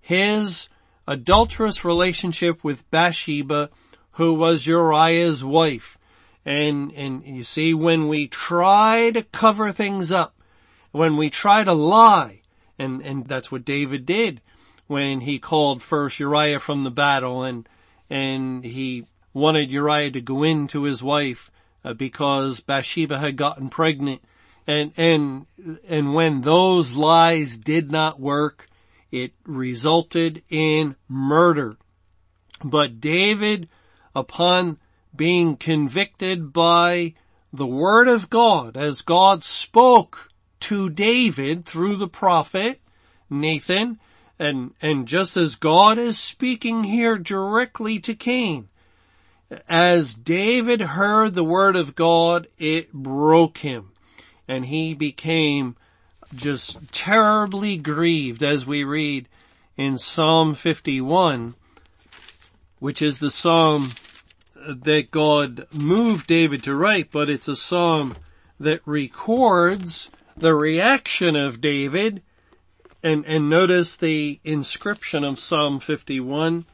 his 0.00 0.68
adulterous 1.06 1.84
relationship 1.84 2.62
with 2.62 2.90
Bathsheba 2.90 3.70
who 4.12 4.34
was 4.34 4.66
Uriah's 4.66 5.44
wife. 5.44 5.98
And, 6.44 6.92
and 6.92 7.24
you 7.24 7.44
see, 7.44 7.74
when 7.74 8.08
we 8.08 8.28
try 8.28 9.10
to 9.10 9.22
cover 9.22 9.72
things 9.72 10.10
up, 10.10 10.34
when 10.92 11.16
we 11.16 11.28
try 11.28 11.64
to 11.64 11.72
lie, 11.72 12.40
and, 12.78 13.02
and 13.02 13.26
that's 13.26 13.50
what 13.50 13.64
David 13.64 14.06
did 14.06 14.40
when 14.86 15.20
he 15.20 15.38
called 15.38 15.82
first 15.82 16.20
Uriah 16.20 16.60
from 16.60 16.84
the 16.84 16.90
battle 16.90 17.42
and, 17.42 17.68
and 18.08 18.64
he 18.64 19.04
wanted 19.34 19.70
Uriah 19.70 20.12
to 20.12 20.20
go 20.20 20.42
in 20.42 20.66
to 20.68 20.84
his 20.84 21.02
wife 21.02 21.50
Uh, 21.86 21.92
because 21.92 22.58
Bathsheba 22.58 23.16
had 23.16 23.36
gotten 23.36 23.68
pregnant. 23.68 24.20
And, 24.66 24.92
and, 24.96 25.46
and 25.86 26.14
when 26.14 26.40
those 26.40 26.96
lies 26.96 27.58
did 27.58 27.92
not 27.92 28.18
work, 28.18 28.68
it 29.12 29.34
resulted 29.44 30.42
in 30.50 30.96
murder. 31.08 31.76
But 32.64 33.00
David 33.00 33.68
upon 34.16 34.78
being 35.14 35.56
convicted 35.56 36.52
by 36.52 37.14
the 37.52 37.68
word 37.68 38.08
of 38.08 38.30
God 38.30 38.76
as 38.76 39.02
God 39.02 39.44
spoke 39.44 40.30
to 40.60 40.90
David 40.90 41.66
through 41.66 41.94
the 41.94 42.08
prophet 42.08 42.80
Nathan 43.30 44.00
and, 44.40 44.74
and 44.82 45.06
just 45.06 45.36
as 45.36 45.54
God 45.54 45.98
is 45.98 46.18
speaking 46.18 46.82
here 46.82 47.16
directly 47.16 48.00
to 48.00 48.16
Cain, 48.16 48.70
as 49.68 50.14
David 50.14 50.80
heard 50.80 51.34
the 51.34 51.44
word 51.44 51.76
of 51.76 51.94
God, 51.94 52.48
it 52.58 52.92
broke 52.92 53.58
him 53.58 53.90
and 54.48 54.66
he 54.66 54.94
became 54.94 55.76
just 56.34 56.92
terribly 56.92 57.76
grieved 57.76 58.42
as 58.42 58.66
we 58.66 58.84
read 58.84 59.28
in 59.76 59.98
Psalm 59.98 60.54
51, 60.54 61.54
which 62.78 63.02
is 63.02 63.18
the 63.18 63.30
Psalm 63.30 63.90
that 64.54 65.10
God 65.10 65.66
moved 65.72 66.26
David 66.26 66.62
to 66.64 66.74
write, 66.74 67.10
but 67.12 67.28
it's 67.28 67.48
a 67.48 67.56
psalm 67.56 68.16
that 68.58 68.80
records 68.84 70.10
the 70.36 70.54
reaction 70.54 71.36
of 71.36 71.60
David. 71.60 72.22
And, 73.02 73.24
and 73.26 73.48
notice 73.48 73.94
the 73.96 74.40
inscription 74.42 75.22
of 75.22 75.38
Psalm 75.38 75.78
51 75.78 76.64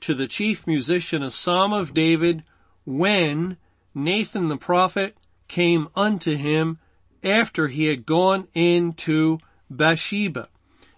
to 0.00 0.14
the 0.14 0.26
chief 0.26 0.66
musician, 0.66 1.22
a 1.22 1.30
psalm 1.30 1.72
of 1.72 1.94
David 1.94 2.42
when 2.84 3.56
Nathan 3.94 4.48
the 4.48 4.56
prophet 4.56 5.16
came 5.48 5.88
unto 5.94 6.36
him 6.36 6.78
after 7.22 7.68
he 7.68 7.86
had 7.86 8.04
gone 8.04 8.48
into 8.54 9.38
Bathsheba. 9.70 10.48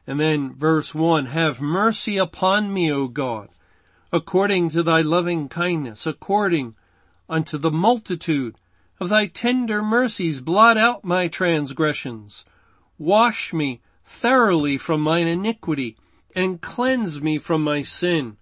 And 0.07 0.21
then 0.21 0.55
verse 0.55 0.95
one, 0.95 1.27
have 1.27 1.61
mercy 1.61 2.17
upon 2.17 2.73
me, 2.73 2.93
O 2.93 3.09
God, 3.09 3.49
according 4.13 4.71
to 4.71 4.83
thy 4.83 5.03
loving 5.03 5.49
kindness, 5.49 6.07
according 6.07 6.75
unto 7.29 7.59
the 7.59 7.73
multitude 7.73 8.57
of 8.99 9.09
thy 9.09 9.27
tender 9.27 9.83
mercies, 9.83 10.41
blot 10.41 10.79
out 10.79 11.05
my 11.05 11.29
transgressions. 11.29 12.45
Wash 12.99 13.53
me 13.53 13.83
thoroughly 14.05 14.79
from 14.79 15.01
mine 15.01 15.27
iniquity 15.27 15.97
and 16.35 16.61
cleanse 16.61 17.21
me 17.21 17.39
from 17.39 17.63
my 17.63 17.83
sin. 17.83 18.37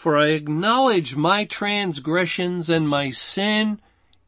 For 0.00 0.16
I 0.16 0.28
acknowledge 0.28 1.14
my 1.14 1.44
transgressions 1.44 2.70
and 2.70 2.88
my 2.88 3.10
sin 3.10 3.82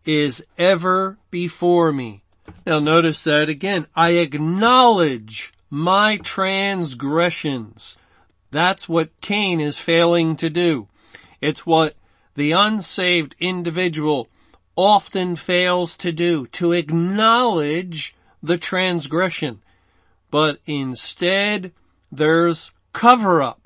is 0.04 0.44
ever 0.58 1.16
before 1.30 1.94
me. 1.94 2.24
Now 2.66 2.78
notice 2.78 3.24
that 3.24 3.48
again. 3.48 3.86
I 3.96 4.10
acknowledge 4.10 5.54
my 5.70 6.18
transgressions. 6.18 7.96
That's 8.50 8.86
what 8.86 9.18
Cain 9.22 9.62
is 9.62 9.78
failing 9.78 10.36
to 10.36 10.50
do. 10.50 10.88
It's 11.40 11.64
what 11.64 11.96
the 12.34 12.52
unsaved 12.52 13.34
individual 13.40 14.28
often 14.76 15.36
fails 15.36 15.96
to 15.96 16.12
do, 16.12 16.48
to 16.48 16.72
acknowledge 16.72 18.14
the 18.42 18.58
transgression. 18.58 19.62
But 20.30 20.60
instead, 20.66 21.72
there's 22.10 22.72
cover 22.92 23.40
up. 23.40 23.61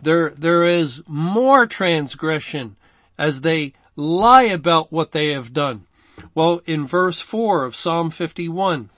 There, 0.00 0.30
there 0.30 0.64
is 0.64 1.02
more 1.06 1.66
transgression 1.66 2.76
as 3.18 3.40
they 3.40 3.72
lie 3.96 4.44
about 4.44 4.92
what 4.92 5.12
they 5.12 5.32
have 5.32 5.52
done. 5.52 5.86
Well, 6.34 6.60
in 6.66 6.86
verse 6.86 7.20
4 7.20 7.64
of 7.64 7.74
Psalm 7.74 8.10
51, 8.10 8.90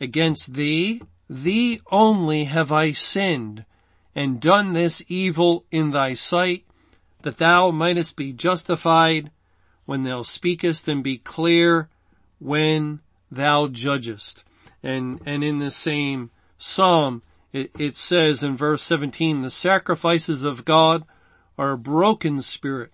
against 0.00 0.54
thee, 0.54 1.02
thee 1.28 1.80
only 1.90 2.44
have 2.44 2.72
I 2.72 2.92
sinned 2.92 3.64
and 4.14 4.40
done 4.40 4.72
this 4.72 5.02
evil 5.08 5.66
in 5.70 5.90
thy 5.90 6.14
sight, 6.14 6.64
that 7.20 7.36
thou 7.36 7.70
mightest 7.70 8.16
be 8.16 8.32
justified 8.32 9.30
when 9.84 10.04
thou 10.04 10.22
speakest 10.22 10.88
and 10.88 11.02
be 11.02 11.18
clear 11.18 11.90
when 12.38 13.00
thou 13.30 13.68
judgest. 13.68 14.44
And, 14.82 15.20
and 15.26 15.44
in 15.44 15.58
the 15.58 15.70
same 15.70 16.30
psalm, 16.56 17.22
it, 17.56 17.70
it 17.78 17.96
says 17.96 18.42
in 18.42 18.56
verse 18.56 18.82
17, 18.82 19.40
the 19.40 19.50
sacrifices 19.50 20.42
of 20.42 20.66
God 20.66 21.04
are 21.56 21.72
a 21.72 21.78
broken 21.78 22.42
spirit, 22.42 22.92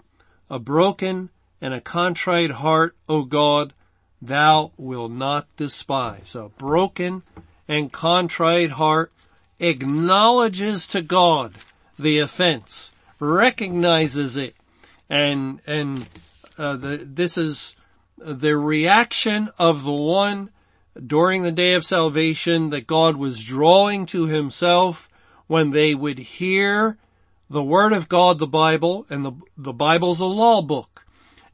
a 0.49 0.61
broken 0.61 1.31
and 1.61 1.75
a 1.75 1.81
contrite 1.81 2.53
heart, 2.53 2.97
O 3.09 3.25
God, 3.25 3.73
thou 4.21 4.71
will 4.77 5.09
not 5.09 5.49
despise. 5.57 6.37
A 6.37 6.49
broken 6.49 7.25
and 7.67 7.93
contrite 7.93 8.71
heart 8.71 9.13
acknowledges 9.59 10.87
to 10.89 11.03
God 11.03 11.55
the 11.99 12.21
offense, 12.21 12.93
recognizes 13.19 14.37
it, 14.37 14.55
and, 15.11 15.61
and, 15.67 16.07
uh, 16.57 16.77
the, 16.77 16.97
this 16.99 17.37
is 17.37 17.75
the 18.17 18.57
reaction 18.57 19.51
of 19.59 19.83
the 19.83 19.93
one 19.93 20.51
during 21.07 21.43
the 21.43 21.53
day 21.53 21.75
of 21.75 21.85
salvation 21.85 22.71
that 22.71 22.87
God 22.87 23.17
was 23.17 23.45
drawing 23.45 24.07
to 24.07 24.27
himself 24.27 25.09
when 25.47 25.71
they 25.71 25.95
would 25.95 26.19
hear 26.19 26.99
the 27.49 27.63
word 27.63 27.93
of 27.93 28.09
God, 28.09 28.39
the 28.39 28.47
Bible, 28.47 29.07
and 29.11 29.25
the, 29.25 29.33
the 29.57 29.73
Bible's 29.73 30.21
a 30.21 30.27
law 30.27 30.63
book. 30.63 31.05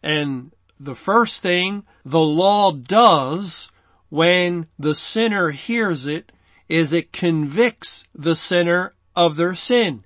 And 0.02 0.52
the 0.78 0.95
first 0.95 1.42
thing 1.42 1.85
the 2.04 2.21
law 2.21 2.73
does 2.73 3.71
when 4.09 4.66
the 4.78 4.95
sinner 4.95 5.50
hears 5.50 6.07
it 6.07 6.33
is 6.68 6.92
it 6.92 7.12
convicts 7.12 8.07
the 8.14 8.37
sinner 8.37 8.95
of 9.16 9.37
their 9.37 9.54
sin. 9.54 10.04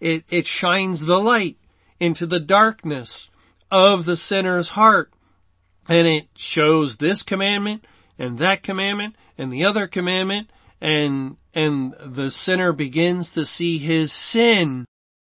It, 0.00 0.24
it 0.28 0.46
shines 0.46 1.06
the 1.06 1.18
light 1.18 1.56
into 2.00 2.26
the 2.26 2.40
darkness 2.40 3.30
of 3.70 4.04
the 4.04 4.16
sinner's 4.16 4.70
heart. 4.70 5.12
And 5.88 6.06
it 6.06 6.28
shows 6.36 6.96
this 6.96 7.22
commandment 7.22 7.84
and 8.18 8.38
that 8.38 8.62
commandment 8.62 9.16
and 9.36 9.52
the 9.52 9.64
other 9.64 9.86
commandment 9.86 10.50
and, 10.80 11.36
and 11.54 11.94
the 12.04 12.30
sinner 12.30 12.72
begins 12.72 13.30
to 13.30 13.44
see 13.44 13.78
his 13.78 14.12
sin 14.12 14.84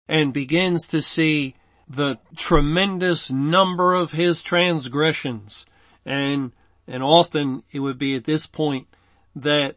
and 0.07 0.33
begins 0.33 0.87
to 0.87 1.01
see 1.01 1.55
the 1.87 2.17
tremendous 2.35 3.31
number 3.31 3.93
of 3.93 4.13
his 4.13 4.41
transgressions. 4.41 5.65
And, 6.05 6.51
and 6.87 7.03
often 7.03 7.63
it 7.71 7.79
would 7.79 7.97
be 7.97 8.15
at 8.15 8.25
this 8.25 8.47
point 8.47 8.87
that 9.35 9.75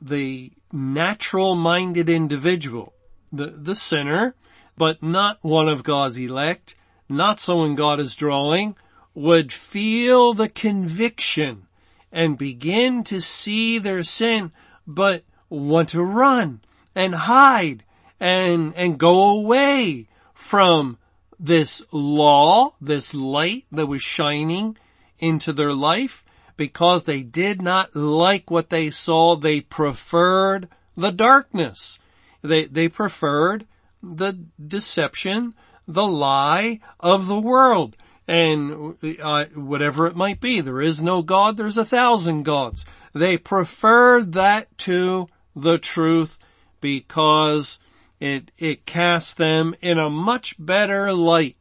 the 0.00 0.52
natural 0.72 1.54
minded 1.54 2.08
individual, 2.08 2.94
the, 3.32 3.46
the 3.46 3.74
sinner, 3.74 4.34
but 4.76 5.02
not 5.02 5.38
one 5.42 5.68
of 5.68 5.82
God's 5.82 6.16
elect, 6.16 6.74
not 7.08 7.40
someone 7.40 7.74
God 7.74 8.00
is 8.00 8.14
drawing, 8.14 8.76
would 9.14 9.52
feel 9.52 10.34
the 10.34 10.48
conviction 10.48 11.65
and 12.12 12.38
begin 12.38 13.04
to 13.04 13.20
see 13.20 13.78
their 13.78 14.02
sin, 14.02 14.52
but 14.86 15.24
want 15.48 15.90
to 15.90 16.02
run 16.02 16.60
and 16.94 17.14
hide 17.14 17.84
and, 18.18 18.74
and 18.74 18.98
go 18.98 19.30
away 19.30 20.08
from 20.34 20.98
this 21.38 21.82
law, 21.92 22.74
this 22.80 23.14
light 23.14 23.64
that 23.70 23.86
was 23.86 24.02
shining 24.02 24.76
into 25.18 25.52
their 25.52 25.72
life 25.72 26.24
because 26.56 27.04
they 27.04 27.22
did 27.22 27.60
not 27.60 27.94
like 27.94 28.50
what 28.50 28.70
they 28.70 28.90
saw. 28.90 29.36
They 29.36 29.60
preferred 29.60 30.68
the 30.96 31.12
darkness. 31.12 31.98
They, 32.42 32.64
they 32.64 32.88
preferred 32.88 33.66
the 34.02 34.38
deception, 34.64 35.54
the 35.86 36.06
lie 36.06 36.80
of 37.00 37.26
the 37.26 37.40
world. 37.40 37.96
And 38.28 38.96
uh, 39.22 39.44
whatever 39.54 40.06
it 40.06 40.16
might 40.16 40.40
be, 40.40 40.60
there 40.60 40.80
is 40.80 41.00
no 41.02 41.22
God, 41.22 41.56
there's 41.56 41.78
a 41.78 41.84
thousand 41.84 42.42
gods. 42.42 42.84
They 43.12 43.38
prefer 43.38 44.22
that 44.22 44.76
to 44.78 45.28
the 45.54 45.78
truth 45.78 46.38
because 46.80 47.78
it, 48.20 48.50
it 48.58 48.86
cast 48.86 49.36
them 49.36 49.74
in 49.80 49.98
a 49.98 50.10
much 50.10 50.56
better 50.58 51.12
light. 51.12 51.56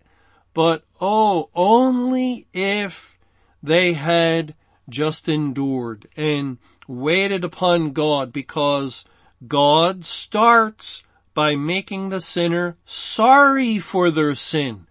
But 0.54 0.84
oh, 1.00 1.50
only 1.54 2.48
if 2.54 3.20
they 3.62 3.94
had 3.94 4.56
just 4.90 5.28
endured 5.28 6.08
and 6.16 6.58
waited 6.88 7.44
upon 7.44 7.92
God 7.92 8.32
because 8.32 9.06
God 9.48 10.06
starts 10.06 11.04
by 11.34 11.56
making 11.56 12.10
the 12.10 12.22
sinner 12.22 12.78
sorry 12.86 13.80
for 13.80 14.10
their 14.10 14.36
sin. 14.36 14.88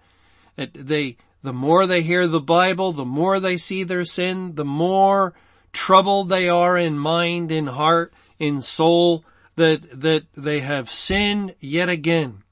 They, 0.57 1.17
the 1.45 1.53
more 1.53 1.87
they 1.87 2.01
hear 2.01 2.27
the 2.27 2.41
Bible, 2.41 2.93
the 2.93 3.05
more 3.05 3.39
they 3.39 3.59
see 3.59 3.85
their 3.85 4.07
sin, 4.07 4.55
the 4.55 4.65
more 4.65 5.35
troubled 5.73 6.31
they 6.31 6.49
are 6.49 6.79
in 6.79 6.99
mind, 6.99 7.53
in 7.53 7.67
heart, 7.67 8.15
in 8.39 8.63
soul, 8.63 9.23
that, 9.55 10.01
that 10.01 10.25
they 10.35 10.61
have 10.61 10.89
sinned 10.89 11.55
yet 11.61 11.91
again 11.91 12.43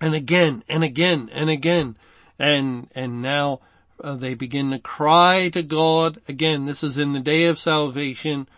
and 0.00 0.16
again 0.16 0.64
and 0.68 0.82
again 0.82 1.30
and 1.32 1.48
again. 1.48 1.96
And, 2.36 2.88
and 2.96 3.22
now 3.22 3.60
uh, 4.02 4.16
they 4.16 4.34
begin 4.34 4.72
to 4.72 4.80
cry 4.80 5.48
to 5.50 5.62
God. 5.62 6.20
Again, 6.26 6.64
this 6.64 6.82
is 6.82 6.98
in 6.98 7.12
the 7.12 7.20
day 7.20 7.44
of 7.44 7.60
salvation. 7.60 8.48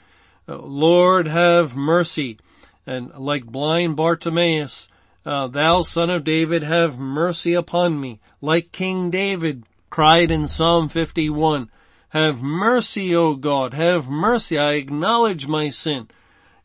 Uh, 0.48 0.56
Lord 0.56 1.28
have 1.28 1.76
mercy. 1.76 2.38
And 2.86 3.12
like 3.14 3.44
blind 3.44 3.94
Bartimaeus, 3.94 4.88
uh, 5.26 5.48
thou 5.48 5.82
son 5.82 6.08
of 6.08 6.22
David 6.22 6.62
have 6.62 6.98
mercy 6.98 7.52
upon 7.52 8.00
me. 8.00 8.20
Like 8.40 8.70
King 8.70 9.10
David 9.10 9.64
cried 9.90 10.30
in 10.30 10.46
Psalm 10.46 10.88
51, 10.88 11.68
have 12.10 12.40
mercy, 12.40 13.14
O 13.14 13.34
God, 13.34 13.74
have 13.74 14.08
mercy. 14.08 14.56
I 14.56 14.74
acknowledge 14.74 15.48
my 15.48 15.68
sin 15.68 16.08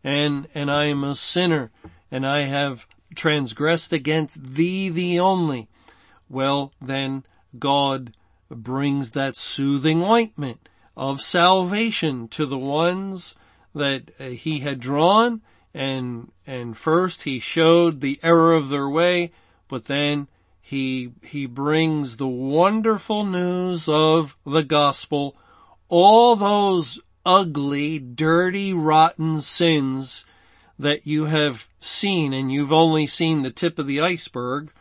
and, 0.04 0.48
and 0.54 0.70
I 0.70 0.86
am 0.86 1.04
a 1.04 1.16
sinner 1.16 1.72
and 2.12 2.26
I 2.26 2.42
have 2.42 2.88
transgressed 3.16 3.92
against 3.92 4.56
thee, 4.56 4.90
the 4.90 5.20
only. 5.20 5.68
Well, 6.30 6.72
then 6.80 7.24
God 7.58 8.14
brings 8.50 9.12
that 9.12 9.36
soothing 9.36 10.04
ointment 10.04 10.70
of 10.96 11.22
salvation 11.22 12.28
to 12.30 12.46
the 12.46 12.60
ones 12.60 13.36
that 13.74 14.12
uh, 14.20 14.26
he 14.26 14.60
had 14.60 14.80
drawn 14.80 15.42
and, 15.74 16.32
and 16.46 16.78
first 16.78 17.24
he 17.24 17.40
showed 17.40 18.02
the 18.02 18.20
error 18.24 18.54
of 18.54 18.70
their 18.70 18.90
way, 18.90 19.32
but 19.68 19.86
then 19.86 20.28
he, 20.62 21.12
he 21.24 21.46
brings 21.46 22.18
the 22.18 22.28
wonderful 22.28 23.26
news 23.26 23.88
of 23.88 24.38
the 24.46 24.64
gospel. 24.64 25.36
All 25.88 26.36
those 26.36 27.00
ugly, 27.26 28.00
dirty, 28.00 28.74
rotten 28.74 29.42
sins 29.42 30.26
that 30.80 31.06
you 31.06 31.26
have 31.26 31.70
seen 31.80 32.34
and 32.34 32.52
you've 32.52 32.74
only 32.74 33.06
seen 33.08 33.44
the 33.44 33.52
tip 33.52 33.78
of 33.78 33.88
the 33.88 34.02
iceberg 34.02 34.72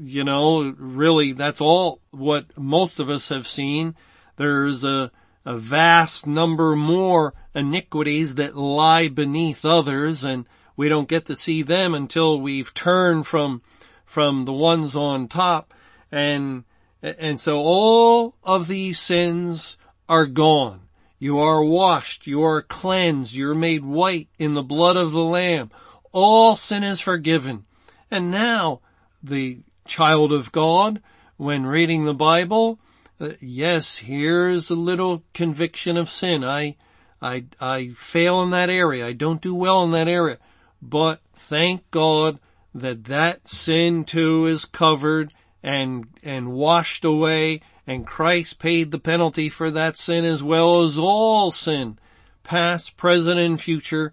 you 0.00 0.24
know, 0.24 0.74
really 0.78 1.32
that's 1.32 1.60
all 1.60 2.00
what 2.10 2.56
most 2.56 2.98
of 2.98 3.08
us 3.08 3.28
have 3.28 3.48
seen. 3.48 3.94
There's 4.36 4.84
a, 4.84 5.10
a 5.46 5.56
vast 5.56 6.26
number 6.26 6.74
more 6.74 7.32
iniquities 7.54 8.34
that 8.34 8.56
lie 8.56 9.08
beneath 9.08 9.64
others 9.64 10.24
and 10.24 10.44
we 10.76 10.88
don't 10.88 11.08
get 11.08 11.24
to 11.26 11.36
see 11.36 11.62
them 11.62 11.94
until 11.94 12.38
we've 12.40 12.74
turned 12.74 13.26
from, 13.26 13.62
from 14.04 14.44
the 14.44 14.52
ones 14.52 14.96
on 14.96 15.28
top 15.28 15.72
and, 16.10 16.64
and 17.00 17.40
so 17.40 17.58
all 17.58 18.34
of 18.42 18.66
these 18.66 18.98
sins 18.98 19.78
are 20.08 20.26
gone. 20.26 20.80
You 21.18 21.38
are 21.38 21.64
washed, 21.64 22.26
you 22.26 22.42
are 22.42 22.60
cleansed, 22.60 23.34
you're 23.34 23.54
made 23.54 23.84
white 23.84 24.28
in 24.38 24.54
the 24.54 24.62
blood 24.62 24.96
of 24.96 25.12
the 25.12 25.24
Lamb. 25.24 25.70
All 26.12 26.56
sin 26.56 26.82
is 26.82 27.00
forgiven. 27.00 27.64
And 28.10 28.30
now 28.30 28.80
the 29.22 29.60
child 29.86 30.32
of 30.32 30.52
God, 30.52 31.00
when 31.36 31.66
reading 31.66 32.04
the 32.04 32.14
Bible, 32.14 32.78
uh, 33.20 33.30
yes, 33.40 33.98
here's 33.98 34.70
a 34.70 34.74
little 34.74 35.22
conviction 35.32 35.96
of 35.96 36.08
sin. 36.08 36.44
I, 36.44 36.76
I, 37.20 37.44
I 37.60 37.88
fail 37.88 38.42
in 38.42 38.50
that 38.50 38.70
area. 38.70 39.06
I 39.06 39.12
don't 39.12 39.40
do 39.40 39.54
well 39.54 39.84
in 39.84 39.92
that 39.92 40.08
area. 40.08 40.38
But 40.82 41.20
thank 41.34 41.90
God 41.90 42.38
that 42.74 43.04
that 43.04 43.48
sin 43.48 44.04
too 44.04 44.46
is 44.46 44.64
covered 44.64 45.32
and, 45.62 46.06
and 46.22 46.52
washed 46.52 47.04
away 47.04 47.62
and 47.86 48.06
Christ 48.06 48.58
paid 48.58 48.90
the 48.90 48.98
penalty 48.98 49.48
for 49.48 49.70
that 49.70 49.96
sin 49.96 50.24
as 50.24 50.42
well 50.42 50.82
as 50.82 50.98
all 50.98 51.50
sin, 51.50 51.98
past, 52.42 52.96
present, 52.96 53.38
and 53.38 53.60
future. 53.60 54.12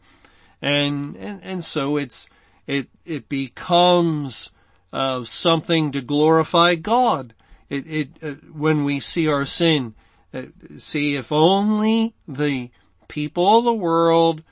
And, 0.62 1.16
and, 1.18 1.42
and 1.44 1.64
so 1.64 1.98
it's, 1.98 2.30
it, 2.68 2.88
it 3.04 3.28
becomes 3.28 4.52
uh, 4.94 5.24
something 5.24 5.92
to 5.92 6.02
glorify 6.02 6.76
God. 6.76 7.34
It, 7.74 7.88
it, 7.88 8.10
uh, 8.22 8.36
when 8.52 8.86
we 8.86 9.00
see 9.00 9.28
our 9.28 9.46
sin, 9.48 9.96
uh, 10.32 10.44
see 10.78 11.16
if 11.16 11.32
only 11.32 12.14
the 12.28 12.70
people 13.08 13.58
of 13.58 13.66
the 13.66 13.74
world 13.74 14.44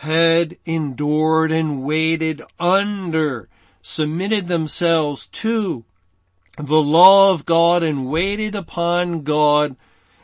had 0.00 0.56
endured 0.64 1.50
and 1.50 1.82
waited 1.82 2.40
under, 2.60 3.48
submitted 3.82 4.46
themselves 4.46 5.26
to 5.26 5.84
the 6.56 6.80
law 6.80 7.32
of 7.32 7.44
God 7.44 7.82
and 7.82 8.06
waited 8.06 8.54
upon 8.54 9.22
God 9.22 9.74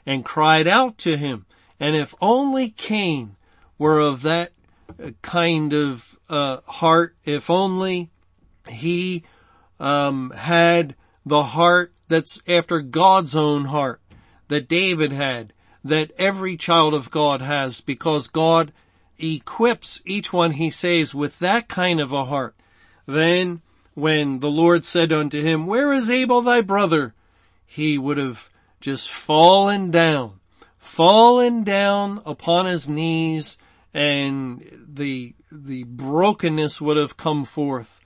and 0.06 0.24
cried 0.24 0.68
out 0.68 0.96
to 0.98 1.16
him. 1.16 1.46
And 1.80 1.96
if 1.96 2.14
only 2.20 2.70
Cain 2.70 3.34
were 3.78 3.98
of 3.98 4.22
that 4.22 4.52
uh, 5.02 5.10
kind 5.22 5.72
of 5.72 6.20
uh, 6.28 6.60
heart, 6.66 7.16
if 7.24 7.50
only 7.50 8.10
he 8.68 9.24
um, 9.80 10.30
had 10.30 10.94
the 11.26 11.42
heart 11.42 11.92
that's 12.14 12.40
after 12.46 12.80
God's 12.80 13.34
own 13.34 13.64
heart 13.64 14.00
that 14.46 14.68
David 14.68 15.10
had, 15.10 15.52
that 15.82 16.12
every 16.16 16.56
child 16.56 16.94
of 16.94 17.10
God 17.10 17.42
has 17.42 17.80
because 17.80 18.28
God 18.28 18.72
equips 19.18 20.00
each 20.04 20.32
one 20.32 20.52
he 20.52 20.70
saves 20.70 21.12
with 21.12 21.40
that 21.40 21.66
kind 21.66 21.98
of 21.98 22.12
a 22.12 22.26
heart. 22.26 22.54
Then 23.04 23.62
when 23.94 24.38
the 24.38 24.50
Lord 24.50 24.84
said 24.84 25.12
unto 25.12 25.42
him, 25.42 25.66
where 25.66 25.92
is 25.92 26.08
Abel 26.08 26.40
thy 26.40 26.60
brother? 26.60 27.14
He 27.66 27.98
would 27.98 28.18
have 28.18 28.48
just 28.80 29.10
fallen 29.10 29.90
down, 29.90 30.38
fallen 30.78 31.64
down 31.64 32.22
upon 32.24 32.66
his 32.66 32.88
knees 32.88 33.58
and 33.92 34.64
the, 34.88 35.34
the 35.50 35.82
brokenness 35.82 36.80
would 36.80 36.96
have 36.96 37.16
come 37.16 37.44
forth. 37.44 38.00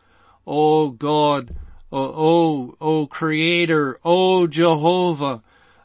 Oh 0.46 0.92
God, 0.92 1.54
oh, 1.92 2.14
oh, 2.16 2.74
oh 2.81 3.07
creator, 3.07 3.98
oh 4.05 4.46
Jehovah, 4.46 5.42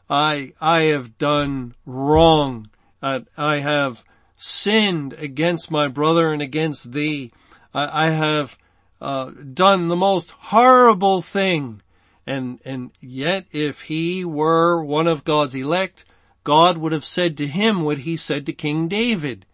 I, 0.08 0.52
I 0.60 0.82
have 0.84 1.18
done 1.18 1.74
wrong. 1.86 2.68
I, 3.02 3.24
I 3.36 3.58
have 3.58 4.04
sinned 4.36 5.14
against 5.14 5.70
my 5.70 5.88
brother 5.88 6.32
and 6.32 6.42
against 6.42 6.92
thee. 6.92 7.32
I, 7.72 8.06
I 8.06 8.10
have 8.10 8.58
uh, 9.00 9.30
done 9.30 9.88
the 9.88 9.96
most 9.96 10.30
horrible 10.30 11.22
thing. 11.22 11.82
And, 12.26 12.60
and 12.64 12.90
yet 13.00 13.46
if 13.52 13.82
he 13.82 14.24
were 14.24 14.82
one 14.82 15.06
of 15.06 15.24
God's 15.24 15.54
elect, 15.54 16.04
God 16.42 16.78
would 16.78 16.92
have 16.92 17.04
said 17.04 17.36
to 17.38 17.46
him 17.46 17.82
what 17.82 17.98
he 17.98 18.16
said 18.16 18.46
to 18.46 18.52
King 18.52 18.88
David, 18.88 19.46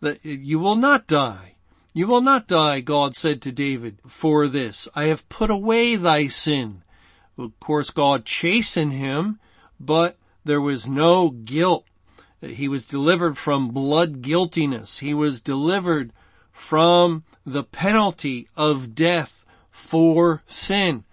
that 0.00 0.24
you 0.24 0.58
will 0.58 0.76
not 0.76 1.06
die. 1.06 1.53
You 1.96 2.08
will 2.08 2.22
not 2.22 2.48
die, 2.48 2.80
God 2.80 3.14
said 3.14 3.40
to 3.42 3.52
David, 3.52 4.00
for 4.04 4.48
this. 4.48 4.88
I 4.96 5.04
have 5.04 5.28
put 5.28 5.48
away 5.48 5.94
thy 5.94 6.26
sin. 6.26 6.82
Of 7.38 7.58
course, 7.60 7.90
God 7.90 8.24
chastened 8.24 8.92
him, 8.92 9.38
but 9.78 10.18
there 10.44 10.60
was 10.60 10.88
no 10.88 11.30
guilt. 11.30 11.86
He 12.40 12.66
was 12.66 12.84
delivered 12.84 13.38
from 13.38 13.68
blood 13.68 14.22
guiltiness. 14.22 14.98
He 14.98 15.14
was 15.14 15.40
delivered 15.40 16.12
from 16.50 17.22
the 17.46 17.62
penalty 17.62 18.48
of 18.56 18.96
death 18.96 19.46
for 19.70 20.42
sin. 20.46 21.04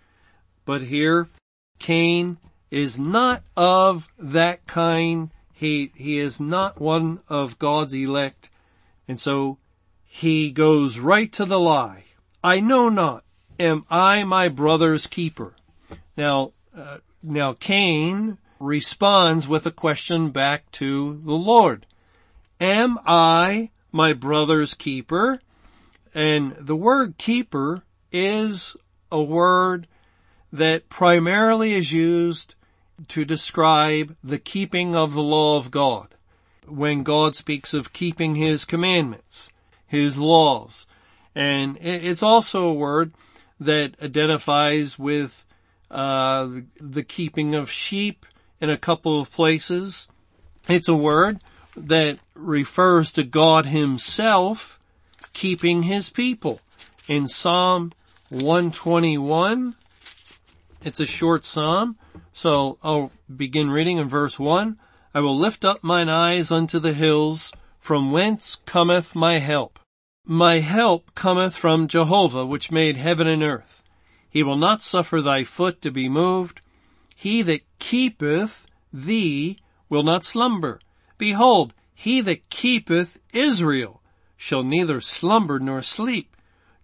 But 0.66 0.82
here, 0.82 1.30
Cain 1.78 2.38
is 2.72 3.00
not 3.00 3.44
of 3.56 4.10
that 4.18 4.66
kind. 4.66 5.30
He, 5.54 5.92
he 5.96 6.18
is 6.18 6.40
not 6.40 6.82
one 6.82 7.20
of 7.30 7.60
God's 7.60 7.94
elect. 7.94 8.50
And 9.08 9.20
so 9.20 9.60
he 10.14 10.52
goes 10.52 11.00
right 11.00 11.32
to 11.32 11.46
the 11.46 11.58
lie. 11.58 12.04
I 12.44 12.60
know 12.60 12.90
not. 12.90 13.24
Am 13.58 13.86
I 13.90 14.26
my 14.26 14.50
brother's 14.50 15.08
keeper? 15.08 15.56
Now, 16.18 16.52
uh, 16.76 16.98
now 17.24 17.54
Cain 17.54 18.38
responds 18.60 19.48
with 19.48 19.66
a 19.66 19.72
question 19.72 20.30
back 20.30 20.70
to 20.72 21.22
the 21.24 21.34
Lord. 21.34 21.86
Am 22.60 23.00
I 23.06 23.72
my 23.94 24.12
brother's 24.12 24.74
keeper? 24.74 25.40
And 26.14 26.58
the 26.58 26.76
word 26.76 27.18
keeper 27.18 27.84
is 28.12 28.76
a 29.14 29.24
word 29.24 29.88
that 30.52 30.90
primarily 30.90 31.74
is 31.74 31.94
used 31.94 32.56
to 33.08 33.24
describe 33.24 34.18
the 34.22 34.40
keeping 34.40 34.94
of 34.94 35.14
the 35.14 35.24
law 35.24 35.58
of 35.58 35.72
God. 35.72 36.14
When 36.68 37.04
God 37.04 37.34
speaks 37.34 37.74
of 37.74 37.94
keeping 37.94 38.36
His 38.36 38.66
commandments, 38.66 39.50
His 39.92 40.18
laws. 40.18 40.88
And 41.36 41.78
it's 41.82 42.24
also 42.24 42.70
a 42.70 42.74
word 42.74 43.12
that 43.60 44.02
identifies 44.02 44.98
with 44.98 45.46
uh, 45.90 46.48
the 46.80 47.04
keeping 47.04 47.56
of 47.56 47.70
sheep 47.70 48.26
in 48.62 48.70
a 48.70 48.78
couple 48.78 49.20
of 49.20 49.30
places. 49.30 50.08
It's 50.70 50.88
a 50.88 50.96
word 50.96 51.42
that 51.76 52.20
refers 52.36 53.12
to 53.14 53.24
God 53.26 53.66
himself 53.66 54.80
keeping 55.34 55.84
his 55.84 56.10
people. 56.10 56.62
In 57.10 57.28
Psalm 57.28 57.92
121, 58.30 59.76
it's 60.86 61.02
a 61.02 61.06
short 61.06 61.44
psalm, 61.44 61.98
so 62.32 62.78
I'll 62.82 63.12
begin 63.34 63.70
reading 63.70 63.98
in 63.98 64.08
verse 64.08 64.40
1. 64.40 64.80
I 65.14 65.20
will 65.20 65.36
lift 65.36 65.66
up 65.66 65.84
mine 65.84 66.08
eyes 66.08 66.50
unto 66.50 66.80
the 66.80 66.94
hills, 66.94 67.52
from 67.78 68.14
whence 68.14 68.56
cometh 68.66 69.14
my 69.14 69.40
help. 69.40 69.81
My 70.26 70.60
help 70.60 71.16
cometh 71.16 71.58
from 71.58 71.88
Jehovah, 71.88 72.46
which 72.46 72.72
made 72.72 72.96
heaven 72.96 73.26
and 73.26 73.42
earth. 73.42 73.84
He 74.30 74.44
will 74.44 74.56
not 74.56 74.84
suffer 74.84 75.20
thy 75.20 75.44
foot 75.44 75.82
to 75.82 75.92
be 75.92 76.08
moved. 76.08 76.62
He 77.16 77.42
that 77.42 77.62
keepeth 77.80 78.68
thee 78.94 79.58
will 79.90 80.04
not 80.04 80.24
slumber. 80.24 80.80
Behold, 81.18 81.74
he 81.94 82.22
that 82.22 82.50
keepeth 82.50 83.20
Israel 83.34 84.02
shall 84.38 84.64
neither 84.64 85.02
slumber 85.02 85.60
nor 85.60 85.82
sleep. 85.82 86.36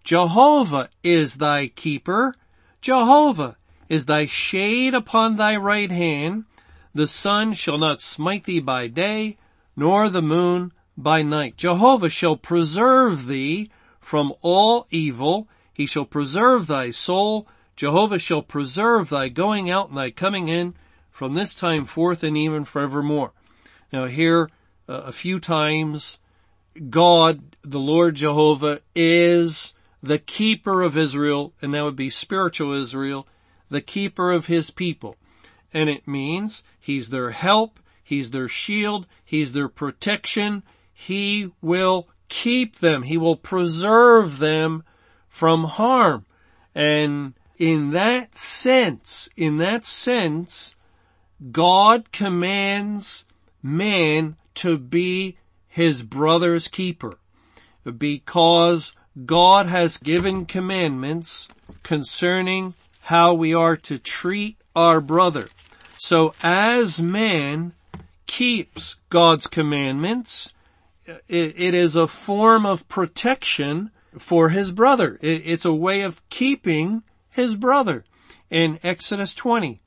Jehovah 0.02 0.90
is 1.04 1.36
thy 1.36 1.68
keeper. 1.68 2.34
Jehovah 2.80 3.56
is 3.88 4.06
thy 4.06 4.26
shade 4.26 4.94
upon 4.94 5.36
thy 5.36 5.56
right 5.56 5.90
hand. 5.90 6.44
The 6.92 7.06
sun 7.06 7.52
shall 7.52 7.78
not 7.78 8.00
smite 8.00 8.44
thee 8.44 8.60
by 8.60 8.88
day, 8.88 9.38
nor 9.76 10.08
the 10.08 10.22
moon 10.22 10.72
by 10.98 11.22
night. 11.22 11.56
Jehovah 11.56 12.10
shall 12.10 12.36
preserve 12.36 13.26
thee 13.26 13.70
from 14.00 14.34
all 14.42 14.88
evil. 14.90 15.48
He 15.72 15.86
shall 15.86 16.04
preserve 16.04 16.66
thy 16.66 16.90
soul. 16.90 17.46
Jehovah 17.76 18.18
shall 18.18 18.42
preserve 18.42 19.08
thy 19.08 19.28
going 19.28 19.70
out 19.70 19.88
and 19.88 19.96
thy 19.96 20.10
coming 20.10 20.48
in 20.48 20.74
from 21.08 21.34
this 21.34 21.54
time 21.54 21.84
forth 21.84 22.24
and 22.24 22.36
even 22.36 22.64
forevermore. 22.64 23.32
Now 23.92 24.06
here, 24.06 24.50
uh, 24.88 25.02
a 25.06 25.12
few 25.12 25.38
times, 25.38 26.18
God, 26.90 27.42
the 27.62 27.78
Lord 27.78 28.16
Jehovah, 28.16 28.80
is 28.96 29.74
the 30.02 30.18
keeper 30.18 30.82
of 30.82 30.96
Israel, 30.96 31.52
and 31.62 31.74
that 31.74 31.84
would 31.84 31.96
be 31.96 32.10
spiritual 32.10 32.72
Israel, 32.72 33.28
the 33.70 33.80
keeper 33.80 34.32
of 34.32 34.46
his 34.46 34.70
people. 34.70 35.16
And 35.72 35.88
it 35.88 36.08
means 36.08 36.64
he's 36.80 37.10
their 37.10 37.30
help, 37.30 37.78
he's 38.02 38.32
their 38.32 38.48
shield, 38.48 39.06
he's 39.24 39.52
their 39.52 39.68
protection, 39.68 40.64
he 41.00 41.48
will 41.62 42.08
keep 42.28 42.80
them. 42.80 43.04
He 43.04 43.16
will 43.16 43.36
preserve 43.36 44.40
them 44.40 44.82
from 45.28 45.62
harm. 45.62 46.26
And 46.74 47.34
in 47.56 47.92
that 47.92 48.36
sense, 48.36 49.28
in 49.36 49.58
that 49.58 49.84
sense, 49.84 50.74
God 51.52 52.10
commands 52.10 53.24
man 53.62 54.36
to 54.54 54.76
be 54.76 55.38
his 55.68 56.02
brother's 56.02 56.66
keeper 56.66 57.16
because 57.96 58.92
God 59.24 59.66
has 59.66 59.98
given 59.98 60.46
commandments 60.46 61.46
concerning 61.84 62.74
how 63.02 63.34
we 63.34 63.54
are 63.54 63.76
to 63.76 64.00
treat 64.00 64.56
our 64.74 65.00
brother. 65.00 65.46
So 65.96 66.34
as 66.42 67.00
man 67.00 67.72
keeps 68.26 68.96
God's 69.10 69.46
commandments, 69.46 70.52
it, 71.28 71.74
is 71.74 71.96
a 71.96 72.06
form 72.08 72.66
of 72.66 72.88
protection 72.88 73.90
for 74.18 74.50
his 74.50 74.72
brother. 74.72 75.18
It, 75.20 75.42
it's 75.44 75.64
a 75.64 75.74
way 75.74 76.02
of 76.02 76.26
keeping 76.28 77.02
his 77.30 77.54
brother. 77.54 78.04
In 78.50 78.78
Exodus 78.82 79.34
20, 79.34 79.80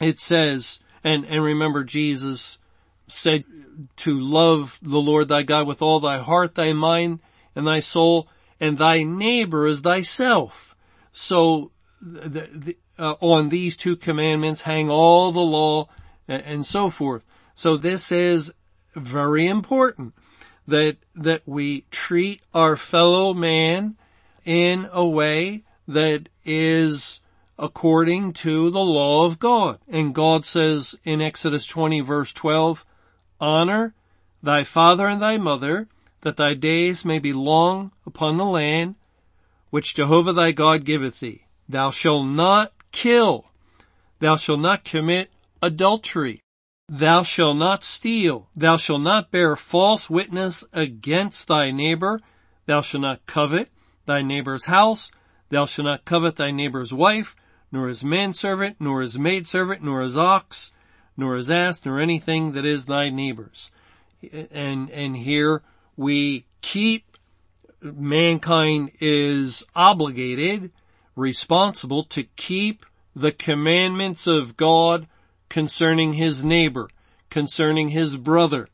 it 0.00 0.18
says, 0.18 0.80
and, 1.02 1.24
and 1.24 1.42
remember 1.42 1.84
Jesus 1.84 2.58
said 3.08 3.44
to 3.96 4.20
love 4.20 4.78
the 4.82 5.00
Lord 5.00 5.28
thy 5.28 5.42
God 5.42 5.66
with 5.66 5.82
all 5.82 6.00
thy 6.00 6.18
heart, 6.18 6.54
thy 6.54 6.72
mind, 6.72 7.20
and 7.54 7.66
thy 7.66 7.80
soul, 7.80 8.28
and 8.60 8.78
thy 8.78 9.02
neighbor 9.02 9.66
as 9.66 9.80
thyself. 9.80 10.76
So 11.12 11.72
the, 12.00 12.48
the, 12.52 12.76
uh, 12.98 13.14
on 13.20 13.48
these 13.48 13.76
two 13.76 13.96
commandments 13.96 14.62
hang 14.62 14.88
all 14.88 15.32
the 15.32 15.40
law 15.40 15.88
and, 16.28 16.42
and 16.42 16.66
so 16.66 16.90
forth. 16.90 17.24
So 17.54 17.76
this 17.76 18.12
is 18.12 18.52
very 18.94 19.46
important 19.46 20.14
that, 20.66 20.96
that 21.14 21.42
we 21.46 21.84
treat 21.90 22.42
our 22.54 22.76
fellow 22.76 23.34
man 23.34 23.96
in 24.44 24.88
a 24.92 25.06
way 25.06 25.62
that 25.88 26.28
is 26.44 27.20
according 27.58 28.32
to 28.32 28.70
the 28.70 28.84
law 28.84 29.24
of 29.24 29.38
God. 29.38 29.78
And 29.88 30.14
God 30.14 30.44
says 30.44 30.94
in 31.04 31.20
Exodus 31.20 31.66
20 31.66 32.00
verse 32.00 32.32
12, 32.32 32.84
honor 33.40 33.94
thy 34.42 34.64
father 34.64 35.06
and 35.06 35.20
thy 35.20 35.38
mother, 35.38 35.88
that 36.22 36.36
thy 36.36 36.54
days 36.54 37.04
may 37.04 37.18
be 37.18 37.32
long 37.32 37.92
upon 38.06 38.36
the 38.36 38.44
land 38.44 38.94
which 39.70 39.94
Jehovah 39.94 40.32
thy 40.32 40.52
God 40.52 40.84
giveth 40.84 41.20
thee. 41.20 41.44
Thou 41.68 41.90
shalt 41.90 42.26
not 42.26 42.72
kill. 42.92 43.46
Thou 44.18 44.36
shalt 44.36 44.60
not 44.60 44.84
commit 44.84 45.30
adultery. 45.62 46.42
Thou 46.88 47.22
shalt 47.22 47.56
not 47.56 47.84
steal. 47.84 48.48
Thou 48.56 48.76
shalt 48.76 49.02
not 49.02 49.30
bear 49.30 49.56
false 49.56 50.10
witness 50.10 50.64
against 50.72 51.48
thy 51.48 51.70
neighbor. 51.70 52.20
Thou 52.66 52.80
shalt 52.80 53.02
not 53.02 53.26
covet 53.26 53.70
thy 54.06 54.22
neighbor's 54.22 54.66
house. 54.66 55.10
Thou 55.48 55.66
shalt 55.66 55.84
not 55.84 56.04
covet 56.04 56.36
thy 56.36 56.50
neighbor's 56.50 56.92
wife, 56.92 57.36
nor 57.70 57.88
his 57.88 58.02
manservant, 58.02 58.76
nor 58.80 59.00
his 59.00 59.18
maidservant, 59.18 59.82
nor 59.82 60.00
his 60.00 60.16
ox, 60.16 60.72
nor 61.16 61.36
his 61.36 61.50
ass, 61.50 61.84
nor 61.84 62.00
anything 62.00 62.52
that 62.52 62.66
is 62.66 62.86
thy 62.86 63.10
neighbor's. 63.10 63.70
And, 64.50 64.90
and 64.90 65.16
here 65.16 65.62
we 65.96 66.46
keep, 66.60 67.16
mankind 67.80 68.92
is 69.00 69.64
obligated, 69.74 70.70
responsible 71.16 72.04
to 72.04 72.22
keep 72.22 72.86
the 73.14 73.32
commandments 73.32 74.26
of 74.26 74.56
God 74.56 75.06
concerning 75.52 76.14
his 76.14 76.42
neighbor, 76.42 76.88
concerning 77.28 77.90
his 77.90 78.16
brother. 78.16 78.68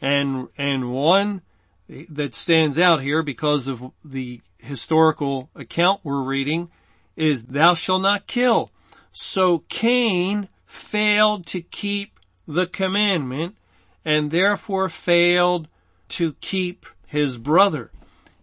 And, 0.00 0.48
and 0.58 0.92
one 0.92 1.40
that 1.88 2.34
stands 2.34 2.76
out 2.78 3.00
here 3.00 3.22
because 3.22 3.68
of 3.68 3.92
the 4.04 4.40
historical 4.58 5.50
account 5.54 6.00
we're 6.02 6.24
reading 6.24 6.68
is 7.14 7.44
thou 7.44 7.74
shalt 7.74 8.02
not 8.02 8.26
kill. 8.26 8.72
So 9.12 9.60
Cain 9.68 10.48
failed 10.66 11.46
to 11.46 11.60
keep 11.60 12.18
the 12.48 12.66
commandment 12.66 13.56
and 14.04 14.32
therefore 14.32 14.88
failed 14.88 15.68
to 16.08 16.32
keep 16.40 16.86
his 17.06 17.38
brother 17.38 17.92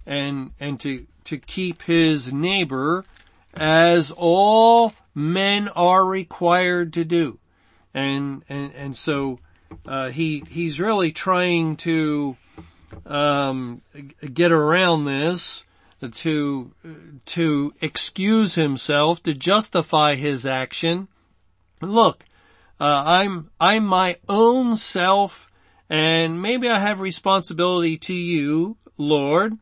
and, 0.06 0.52
and 0.58 0.80
to, 0.80 1.06
to 1.26 1.38
keep 1.38 1.82
his 1.82 2.32
neighbor 2.32 3.04
as 3.56 4.10
all 4.16 4.94
men 5.14 5.68
are 5.68 6.06
required 6.06 6.94
to 6.94 7.04
do 7.04 7.40
and 7.94 8.44
and 8.50 8.74
and 8.74 8.98
so 8.98 9.40
uh, 9.88 10.10
he 10.10 10.44
he's 10.50 10.80
really 10.80 11.12
trying 11.12 11.76
to 11.78 12.38
um, 13.06 13.82
get 14.34 14.52
around 14.52 15.06
this 15.06 15.66
to 16.12 16.72
to 17.26 17.74
excuse 17.82 18.56
himself 18.56 19.24
to 19.24 19.34
justify 19.34 20.16
his 20.16 20.46
action. 20.46 21.08
Look, 21.82 22.26
uh, 22.80 23.04
I'm 23.06 23.50
I'm 23.60 23.86
my 23.86 24.18
own 24.28 24.76
self, 24.78 25.52
and 25.90 26.42
maybe 26.42 26.70
I 26.70 26.80
have 26.80 27.00
responsibility 27.00 27.98
to 27.98 28.14
you, 28.14 28.78
Lord, 28.98 29.58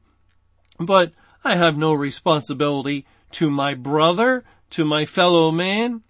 but 0.80 1.14
I 1.44 1.56
have 1.56 1.78
no 1.78 1.94
responsibility 1.94 3.06
to 3.32 3.50
my 3.50 3.74
brother, 3.74 4.44
to 4.72 4.86
my 4.86 5.06
fellow 5.06 5.52
man, 5.52 6.02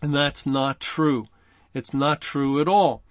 and 0.00 0.14
that's 0.14 0.46
not 0.46 0.80
true. 0.80 1.26
It's 1.74 1.94
not 1.94 2.20
true 2.20 2.60
at 2.60 2.68
all. 2.68 3.02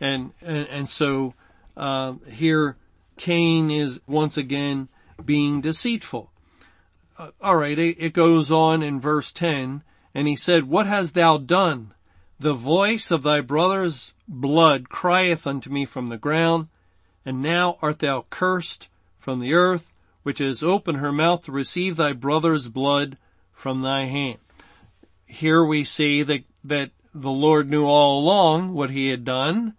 And, 0.00 0.32
and, 0.40 0.66
and 0.68 0.88
so, 0.88 1.34
uh, 1.76 2.14
here 2.30 2.76
Cain 3.16 3.70
is 3.70 4.00
once 4.06 4.36
again 4.36 4.88
being 5.24 5.60
deceitful. 5.60 6.30
Uh, 7.18 7.30
all 7.40 7.56
right, 7.56 7.78
it, 7.78 7.96
it 7.98 8.12
goes 8.12 8.50
on 8.50 8.82
in 8.82 9.00
verse 9.00 9.32
10, 9.32 9.82
and 10.14 10.28
he 10.28 10.36
said, 10.36 10.64
What 10.64 10.86
hast 10.86 11.14
thou 11.14 11.36
done? 11.36 11.92
The 12.40 12.54
voice 12.54 13.10
of 13.10 13.24
thy 13.24 13.40
brother's 13.40 14.14
blood 14.28 14.88
crieth 14.88 15.46
unto 15.46 15.70
me 15.70 15.84
from 15.84 16.08
the 16.08 16.16
ground, 16.16 16.68
and 17.26 17.42
now 17.42 17.76
art 17.82 17.98
thou 17.98 18.26
cursed 18.30 18.88
from 19.18 19.40
the 19.40 19.54
earth, 19.54 19.92
which 20.22 20.38
has 20.38 20.62
opened 20.62 20.98
her 20.98 21.12
mouth 21.12 21.42
to 21.42 21.52
receive 21.52 21.96
thy 21.96 22.12
brother's 22.12 22.68
blood 22.68 23.18
from 23.52 23.82
thy 23.82 24.04
hand. 24.04 24.38
Here 25.26 25.64
we 25.64 25.82
see 25.82 26.22
that, 26.22 26.44
that 26.62 26.92
the 27.14 27.30
Lord 27.30 27.68
knew 27.70 27.84
all 27.84 28.20
along 28.20 28.74
what 28.74 28.90
he 28.90 29.08
had 29.08 29.24
done, 29.24 29.74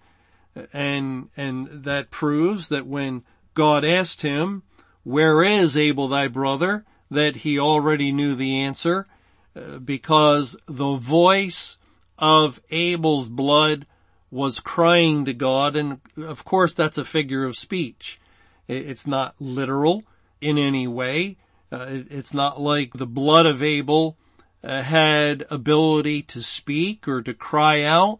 and, 0.73 1.29
and 1.37 1.67
that 1.67 2.11
proves 2.11 2.69
that 2.69 2.87
when 2.87 3.23
God 3.53 3.85
asked 3.85 4.21
him, 4.21 4.63
where 5.03 5.43
is 5.43 5.77
Abel 5.77 6.07
thy 6.07 6.27
brother? 6.27 6.85
That 7.09 7.37
he 7.37 7.57
already 7.57 8.11
knew 8.11 8.35
the 8.35 8.59
answer, 8.61 9.07
uh, 9.55 9.79
because 9.79 10.55
the 10.67 10.95
voice 10.95 11.77
of 12.17 12.61
Abel's 12.69 13.29
blood 13.29 13.87
was 14.29 14.59
crying 14.59 15.25
to 15.25 15.33
God, 15.33 15.75
and 15.75 15.99
of 16.17 16.45
course 16.45 16.75
that's 16.75 16.97
a 16.97 17.05
figure 17.05 17.45
of 17.45 17.57
speech. 17.57 18.19
It's 18.67 19.07
not 19.07 19.33
literal 19.39 20.03
in 20.39 20.59
any 20.59 20.87
way. 20.87 21.37
Uh, 21.71 21.85
it's 21.89 22.33
not 22.33 22.61
like 22.61 22.93
the 22.93 23.07
blood 23.07 23.47
of 23.47 23.63
Abel 23.63 24.17
uh, 24.63 24.81
had 24.81 25.45
ability 25.49 26.21
to 26.23 26.41
speak 26.41 27.07
or 27.07 27.21
to 27.21 27.33
cry 27.33 27.83
out. 27.83 28.19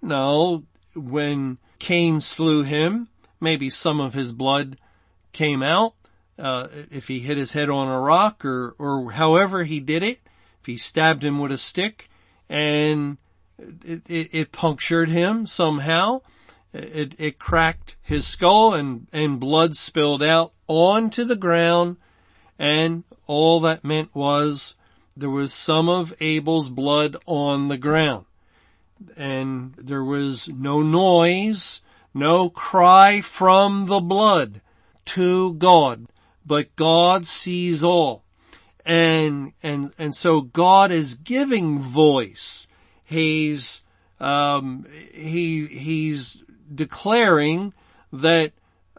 No, 0.00 0.64
when 0.94 1.58
Cain 1.78 2.20
slew 2.20 2.62
him, 2.62 3.08
maybe 3.40 3.70
some 3.70 4.00
of 4.00 4.14
his 4.14 4.32
blood 4.32 4.76
came 5.32 5.62
out, 5.62 5.94
uh, 6.38 6.68
if 6.90 7.08
he 7.08 7.20
hit 7.20 7.36
his 7.36 7.52
head 7.52 7.68
on 7.68 7.88
a 7.88 8.00
rock 8.00 8.44
or, 8.44 8.74
or 8.78 9.12
however 9.12 9.64
he 9.64 9.80
did 9.80 10.02
it, 10.02 10.20
if 10.60 10.66
he 10.66 10.76
stabbed 10.76 11.24
him 11.24 11.38
with 11.38 11.52
a 11.52 11.58
stick 11.58 12.08
and 12.48 13.18
it, 13.84 14.02
it, 14.08 14.28
it 14.32 14.52
punctured 14.52 15.08
him 15.08 15.46
somehow, 15.46 16.20
it, 16.72 17.14
it 17.18 17.38
cracked 17.38 17.96
his 18.00 18.26
skull 18.26 18.74
and, 18.74 19.06
and 19.12 19.40
blood 19.40 19.76
spilled 19.76 20.22
out 20.22 20.52
onto 20.66 21.24
the 21.24 21.36
ground 21.36 21.96
and 22.58 23.04
all 23.26 23.60
that 23.60 23.84
meant 23.84 24.14
was 24.14 24.74
there 25.16 25.30
was 25.30 25.52
some 25.52 25.88
of 25.88 26.14
Abel's 26.20 26.68
blood 26.70 27.16
on 27.26 27.68
the 27.68 27.78
ground 27.78 28.24
and 29.16 29.74
there 29.74 30.04
was 30.04 30.48
no 30.48 30.82
noise, 30.82 31.82
no 32.14 32.48
cry 32.50 33.20
from 33.20 33.86
the 33.86 34.00
blood 34.00 34.60
to 35.04 35.54
God, 35.54 36.06
but 36.46 36.74
God 36.76 37.26
sees 37.26 37.82
all. 37.82 38.24
And, 38.84 39.52
and, 39.62 39.92
and 39.98 40.14
so 40.14 40.40
God 40.40 40.90
is 40.90 41.14
giving 41.14 41.78
voice. 41.78 42.66
He's, 43.04 43.82
um, 44.18 44.86
he, 45.12 45.66
he's 45.66 46.42
declaring 46.74 47.74
that 48.12 48.52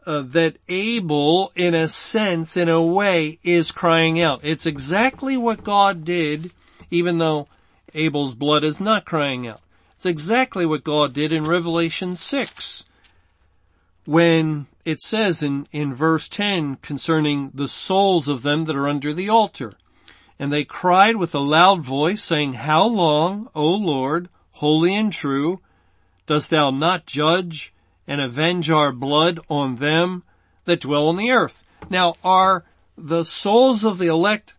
uh, 0.05 0.21
that 0.21 0.57
Abel, 0.69 1.51
in 1.55 1.73
a 1.73 1.87
sense, 1.87 2.57
in 2.57 2.69
a 2.69 2.81
way, 2.81 3.39
is 3.43 3.71
crying 3.71 4.19
out. 4.19 4.41
It's 4.43 4.65
exactly 4.65 5.37
what 5.37 5.63
God 5.63 6.03
did, 6.05 6.51
even 6.91 7.17
though 7.17 7.47
Abel's 7.93 8.35
blood 8.35 8.63
is 8.63 8.79
not 8.79 9.05
crying 9.05 9.47
out. 9.47 9.61
It's 9.95 10.05
exactly 10.05 10.65
what 10.65 10.83
God 10.83 11.13
did 11.13 11.31
in 11.31 11.43
Revelation 11.43 12.15
6 12.15 12.85
when 14.05 14.67
it 14.83 14.99
says 14.99 15.41
in, 15.41 15.67
in 15.71 15.93
verse 15.93 16.27
10 16.27 16.77
concerning 16.77 17.51
the 17.53 17.69
souls 17.69 18.27
of 18.27 18.41
them 18.41 18.65
that 18.65 18.75
are 18.75 18.89
under 18.89 19.13
the 19.13 19.29
altar. 19.29 19.73
And 20.37 20.51
they 20.51 20.65
cried 20.65 21.15
with 21.15 21.33
a 21.33 21.39
loud 21.39 21.81
voice 21.81 22.21
saying, 22.21 22.53
How 22.53 22.85
long, 22.85 23.49
O 23.55 23.65
Lord, 23.65 24.29
holy 24.53 24.93
and 24.93 25.13
true, 25.13 25.61
dost 26.25 26.49
thou 26.49 26.71
not 26.71 27.05
judge 27.05 27.72
and 28.07 28.21
avenge 28.21 28.69
our 28.69 28.91
blood 28.91 29.39
on 29.49 29.75
them 29.75 30.23
that 30.65 30.81
dwell 30.81 31.07
on 31.07 31.17
the 31.17 31.31
earth? 31.31 31.63
Now 31.89 32.15
are 32.23 32.65
the 32.97 33.23
souls 33.23 33.83
of 33.83 33.97
the 33.97 34.07
elect 34.07 34.55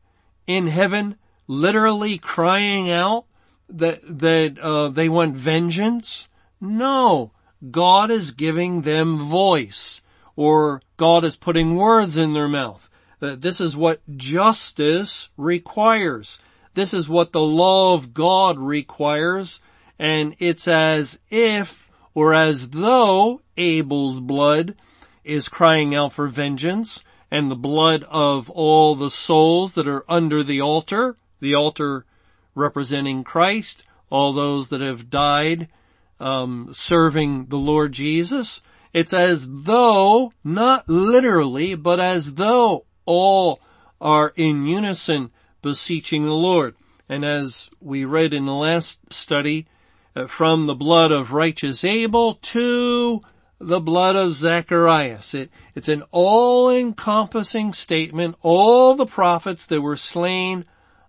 in 0.46 0.66
heaven 0.66 1.16
literally 1.46 2.18
crying 2.18 2.90
out 2.90 3.24
that, 3.68 4.00
that, 4.02 4.59
uh, 4.59 4.88
they 4.88 5.09
want 5.09 5.37
vengeance? 5.37 6.28
No. 6.61 7.33
God 7.70 8.11
is 8.11 8.33
giving 8.33 8.83
them 8.83 9.18
voice 9.18 10.02
or 10.37 10.83
God 10.96 11.24
is 11.24 11.37
putting 11.37 11.76
words 11.76 12.16
in 12.16 12.35
their 12.35 12.48
mouth. 12.48 12.90
That 13.20 13.40
this 13.40 13.61
is 13.61 13.76
what 13.76 14.00
justice 14.16 15.30
requires. 15.37 16.40
This 16.74 16.92
is 16.92 17.09
what 17.09 17.33
the 17.33 17.40
law 17.40 17.94
of 17.94 18.12
God 18.12 18.59
requires. 18.59 19.62
And 19.98 20.35
it's 20.38 20.68
as 20.68 21.20
if 21.30 21.84
or 22.14 22.35
as 22.35 22.70
though 22.70 23.40
Abel's 23.57 24.20
blood 24.20 24.77
is 25.24 25.48
crying 25.48 25.94
out 25.94 26.12
for 26.12 26.29
vengeance 26.29 27.03
and 27.31 27.50
the 27.50 27.57
blood 27.57 28.05
of 28.11 28.48
all 28.50 28.94
the 28.94 29.11
souls 29.11 29.72
that 29.72 29.88
are 29.88 30.05
under 30.09 30.42
the 30.42 30.61
altar, 30.61 31.16
the 31.40 31.55
altar 31.55 32.05
representing 32.55 33.24
Christ, 33.24 33.85
all 34.11 34.33
those 34.33 34.68
that 34.68 34.81
have 34.81 35.11
died 35.11 35.68
um, 36.20 36.68
serving 36.72 37.46
the 37.46 37.59
Lord 37.59 37.92
Jesus. 37.92 38.62
It's 38.92 39.12
as 39.12 39.64
though, 39.64 40.33
not 40.44 40.88
literally, 40.88 41.74
but 41.74 41.98
as 41.98 42.35
though 42.35 42.85
all 43.05 43.61
are 44.00 44.33
in 44.37 44.66
unison 44.66 45.31
beseeching 45.62 46.24
the 46.24 46.33
Lord. 46.33 46.77
And 47.09 47.24
as 47.24 47.68
we 47.81 48.05
read 48.05 48.33
in 48.33 48.46
the 48.46 48.55
last 48.55 49.12
study, 49.12 49.66
from 50.29 50.66
the 50.66 50.74
blood 50.74 51.12
of 51.12 51.33
righteous 51.33 51.85
Abel 51.85 52.35
to 52.35 53.22
the 53.59 53.81
blood 53.81 54.16
of 54.16 54.35
Zacharias. 54.35 55.35
It, 55.35 55.50
it's 55.74 55.88
an 55.88 56.03
all-encompassing 56.11 57.72
statement, 57.72 58.37
all 58.42 58.94
the 58.94 59.07
prophets 59.07 59.66
that 59.66 59.81
were 59.81 59.96
slain 59.96 60.64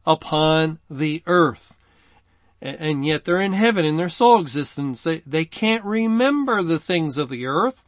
upon 0.06 0.80
the 0.90 1.24
earth 1.26 1.80
and 2.66 3.06
yet 3.06 3.26
they're 3.26 3.42
in 3.42 3.54
heaven 3.54 3.86
in 3.86 3.98
their 3.98 4.10
soul 4.10 4.40
existence. 4.40 5.04
They, 5.04 5.18
they 5.20 5.46
can't 5.46 5.84
remember 5.84 6.64
the 6.64 6.80
things 6.80 7.18
of 7.18 7.30
the 7.30 7.46
earth 7.46 7.86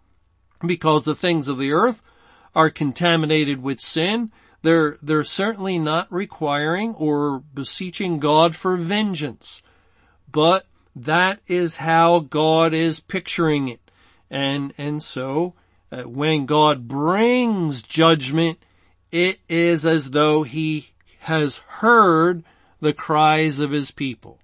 because 0.66 1.06
the 1.06 1.16
things 1.16 1.48
of 1.48 1.58
the 1.58 1.72
earth 1.72 2.04
are 2.56 2.70
contaminated 2.70 3.62
with 3.62 3.80
sin. 3.80 4.32
They're, 4.62 4.98
they're 5.02 5.24
certainly 5.24 5.80
not 5.80 6.12
requiring 6.12 6.94
or 6.96 7.40
beseeching 7.40 8.20
God 8.20 8.56
for 8.56 8.78
vengeance, 8.78 9.62
but 10.32 10.66
that 11.06 11.40
is 11.48 11.78
how 11.78 12.20
God 12.20 12.74
is 12.74 13.00
picturing 13.00 13.68
it. 13.68 13.80
And, 14.30 14.74
and 14.78 15.02
so 15.02 15.54
uh, 15.92 16.04
when 16.04 16.46
God 16.46 16.88
brings 16.88 17.84
judgment, 17.84 18.64
it 19.12 19.40
is 19.48 19.86
as 19.86 20.12
though 20.12 20.44
he 20.44 20.90
has 21.20 21.58
heard 21.58 22.44
the 22.80 22.94
cries 22.94 23.60
of 23.60 23.72
his 23.72 23.92
people. 23.92 24.40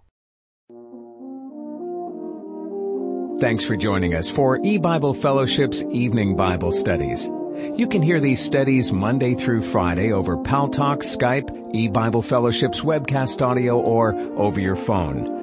Thanks 3.39 3.65
for 3.65 3.75
joining 3.75 4.13
us 4.15 4.29
for 4.29 4.59
E-Bible 4.63 5.15
Fellowship's 5.15 5.83
Evening 5.89 6.35
Bible 6.35 6.71
Studies. 6.71 7.29
You 7.75 7.87
can 7.87 8.01
hear 8.01 8.19
these 8.19 8.43
studies 8.43 8.91
Monday 8.91 9.35
through 9.35 9.63
Friday 9.63 10.11
over 10.13 10.37
Paltalk, 10.37 10.99
Skype, 10.99 11.75
E-Bible 11.75 12.21
Fellowship's 12.21 12.81
webcast 12.81 13.45
audio, 13.45 13.79
or 13.79 14.15
over 14.37 14.59
your 14.61 14.75
phone. 14.75 15.42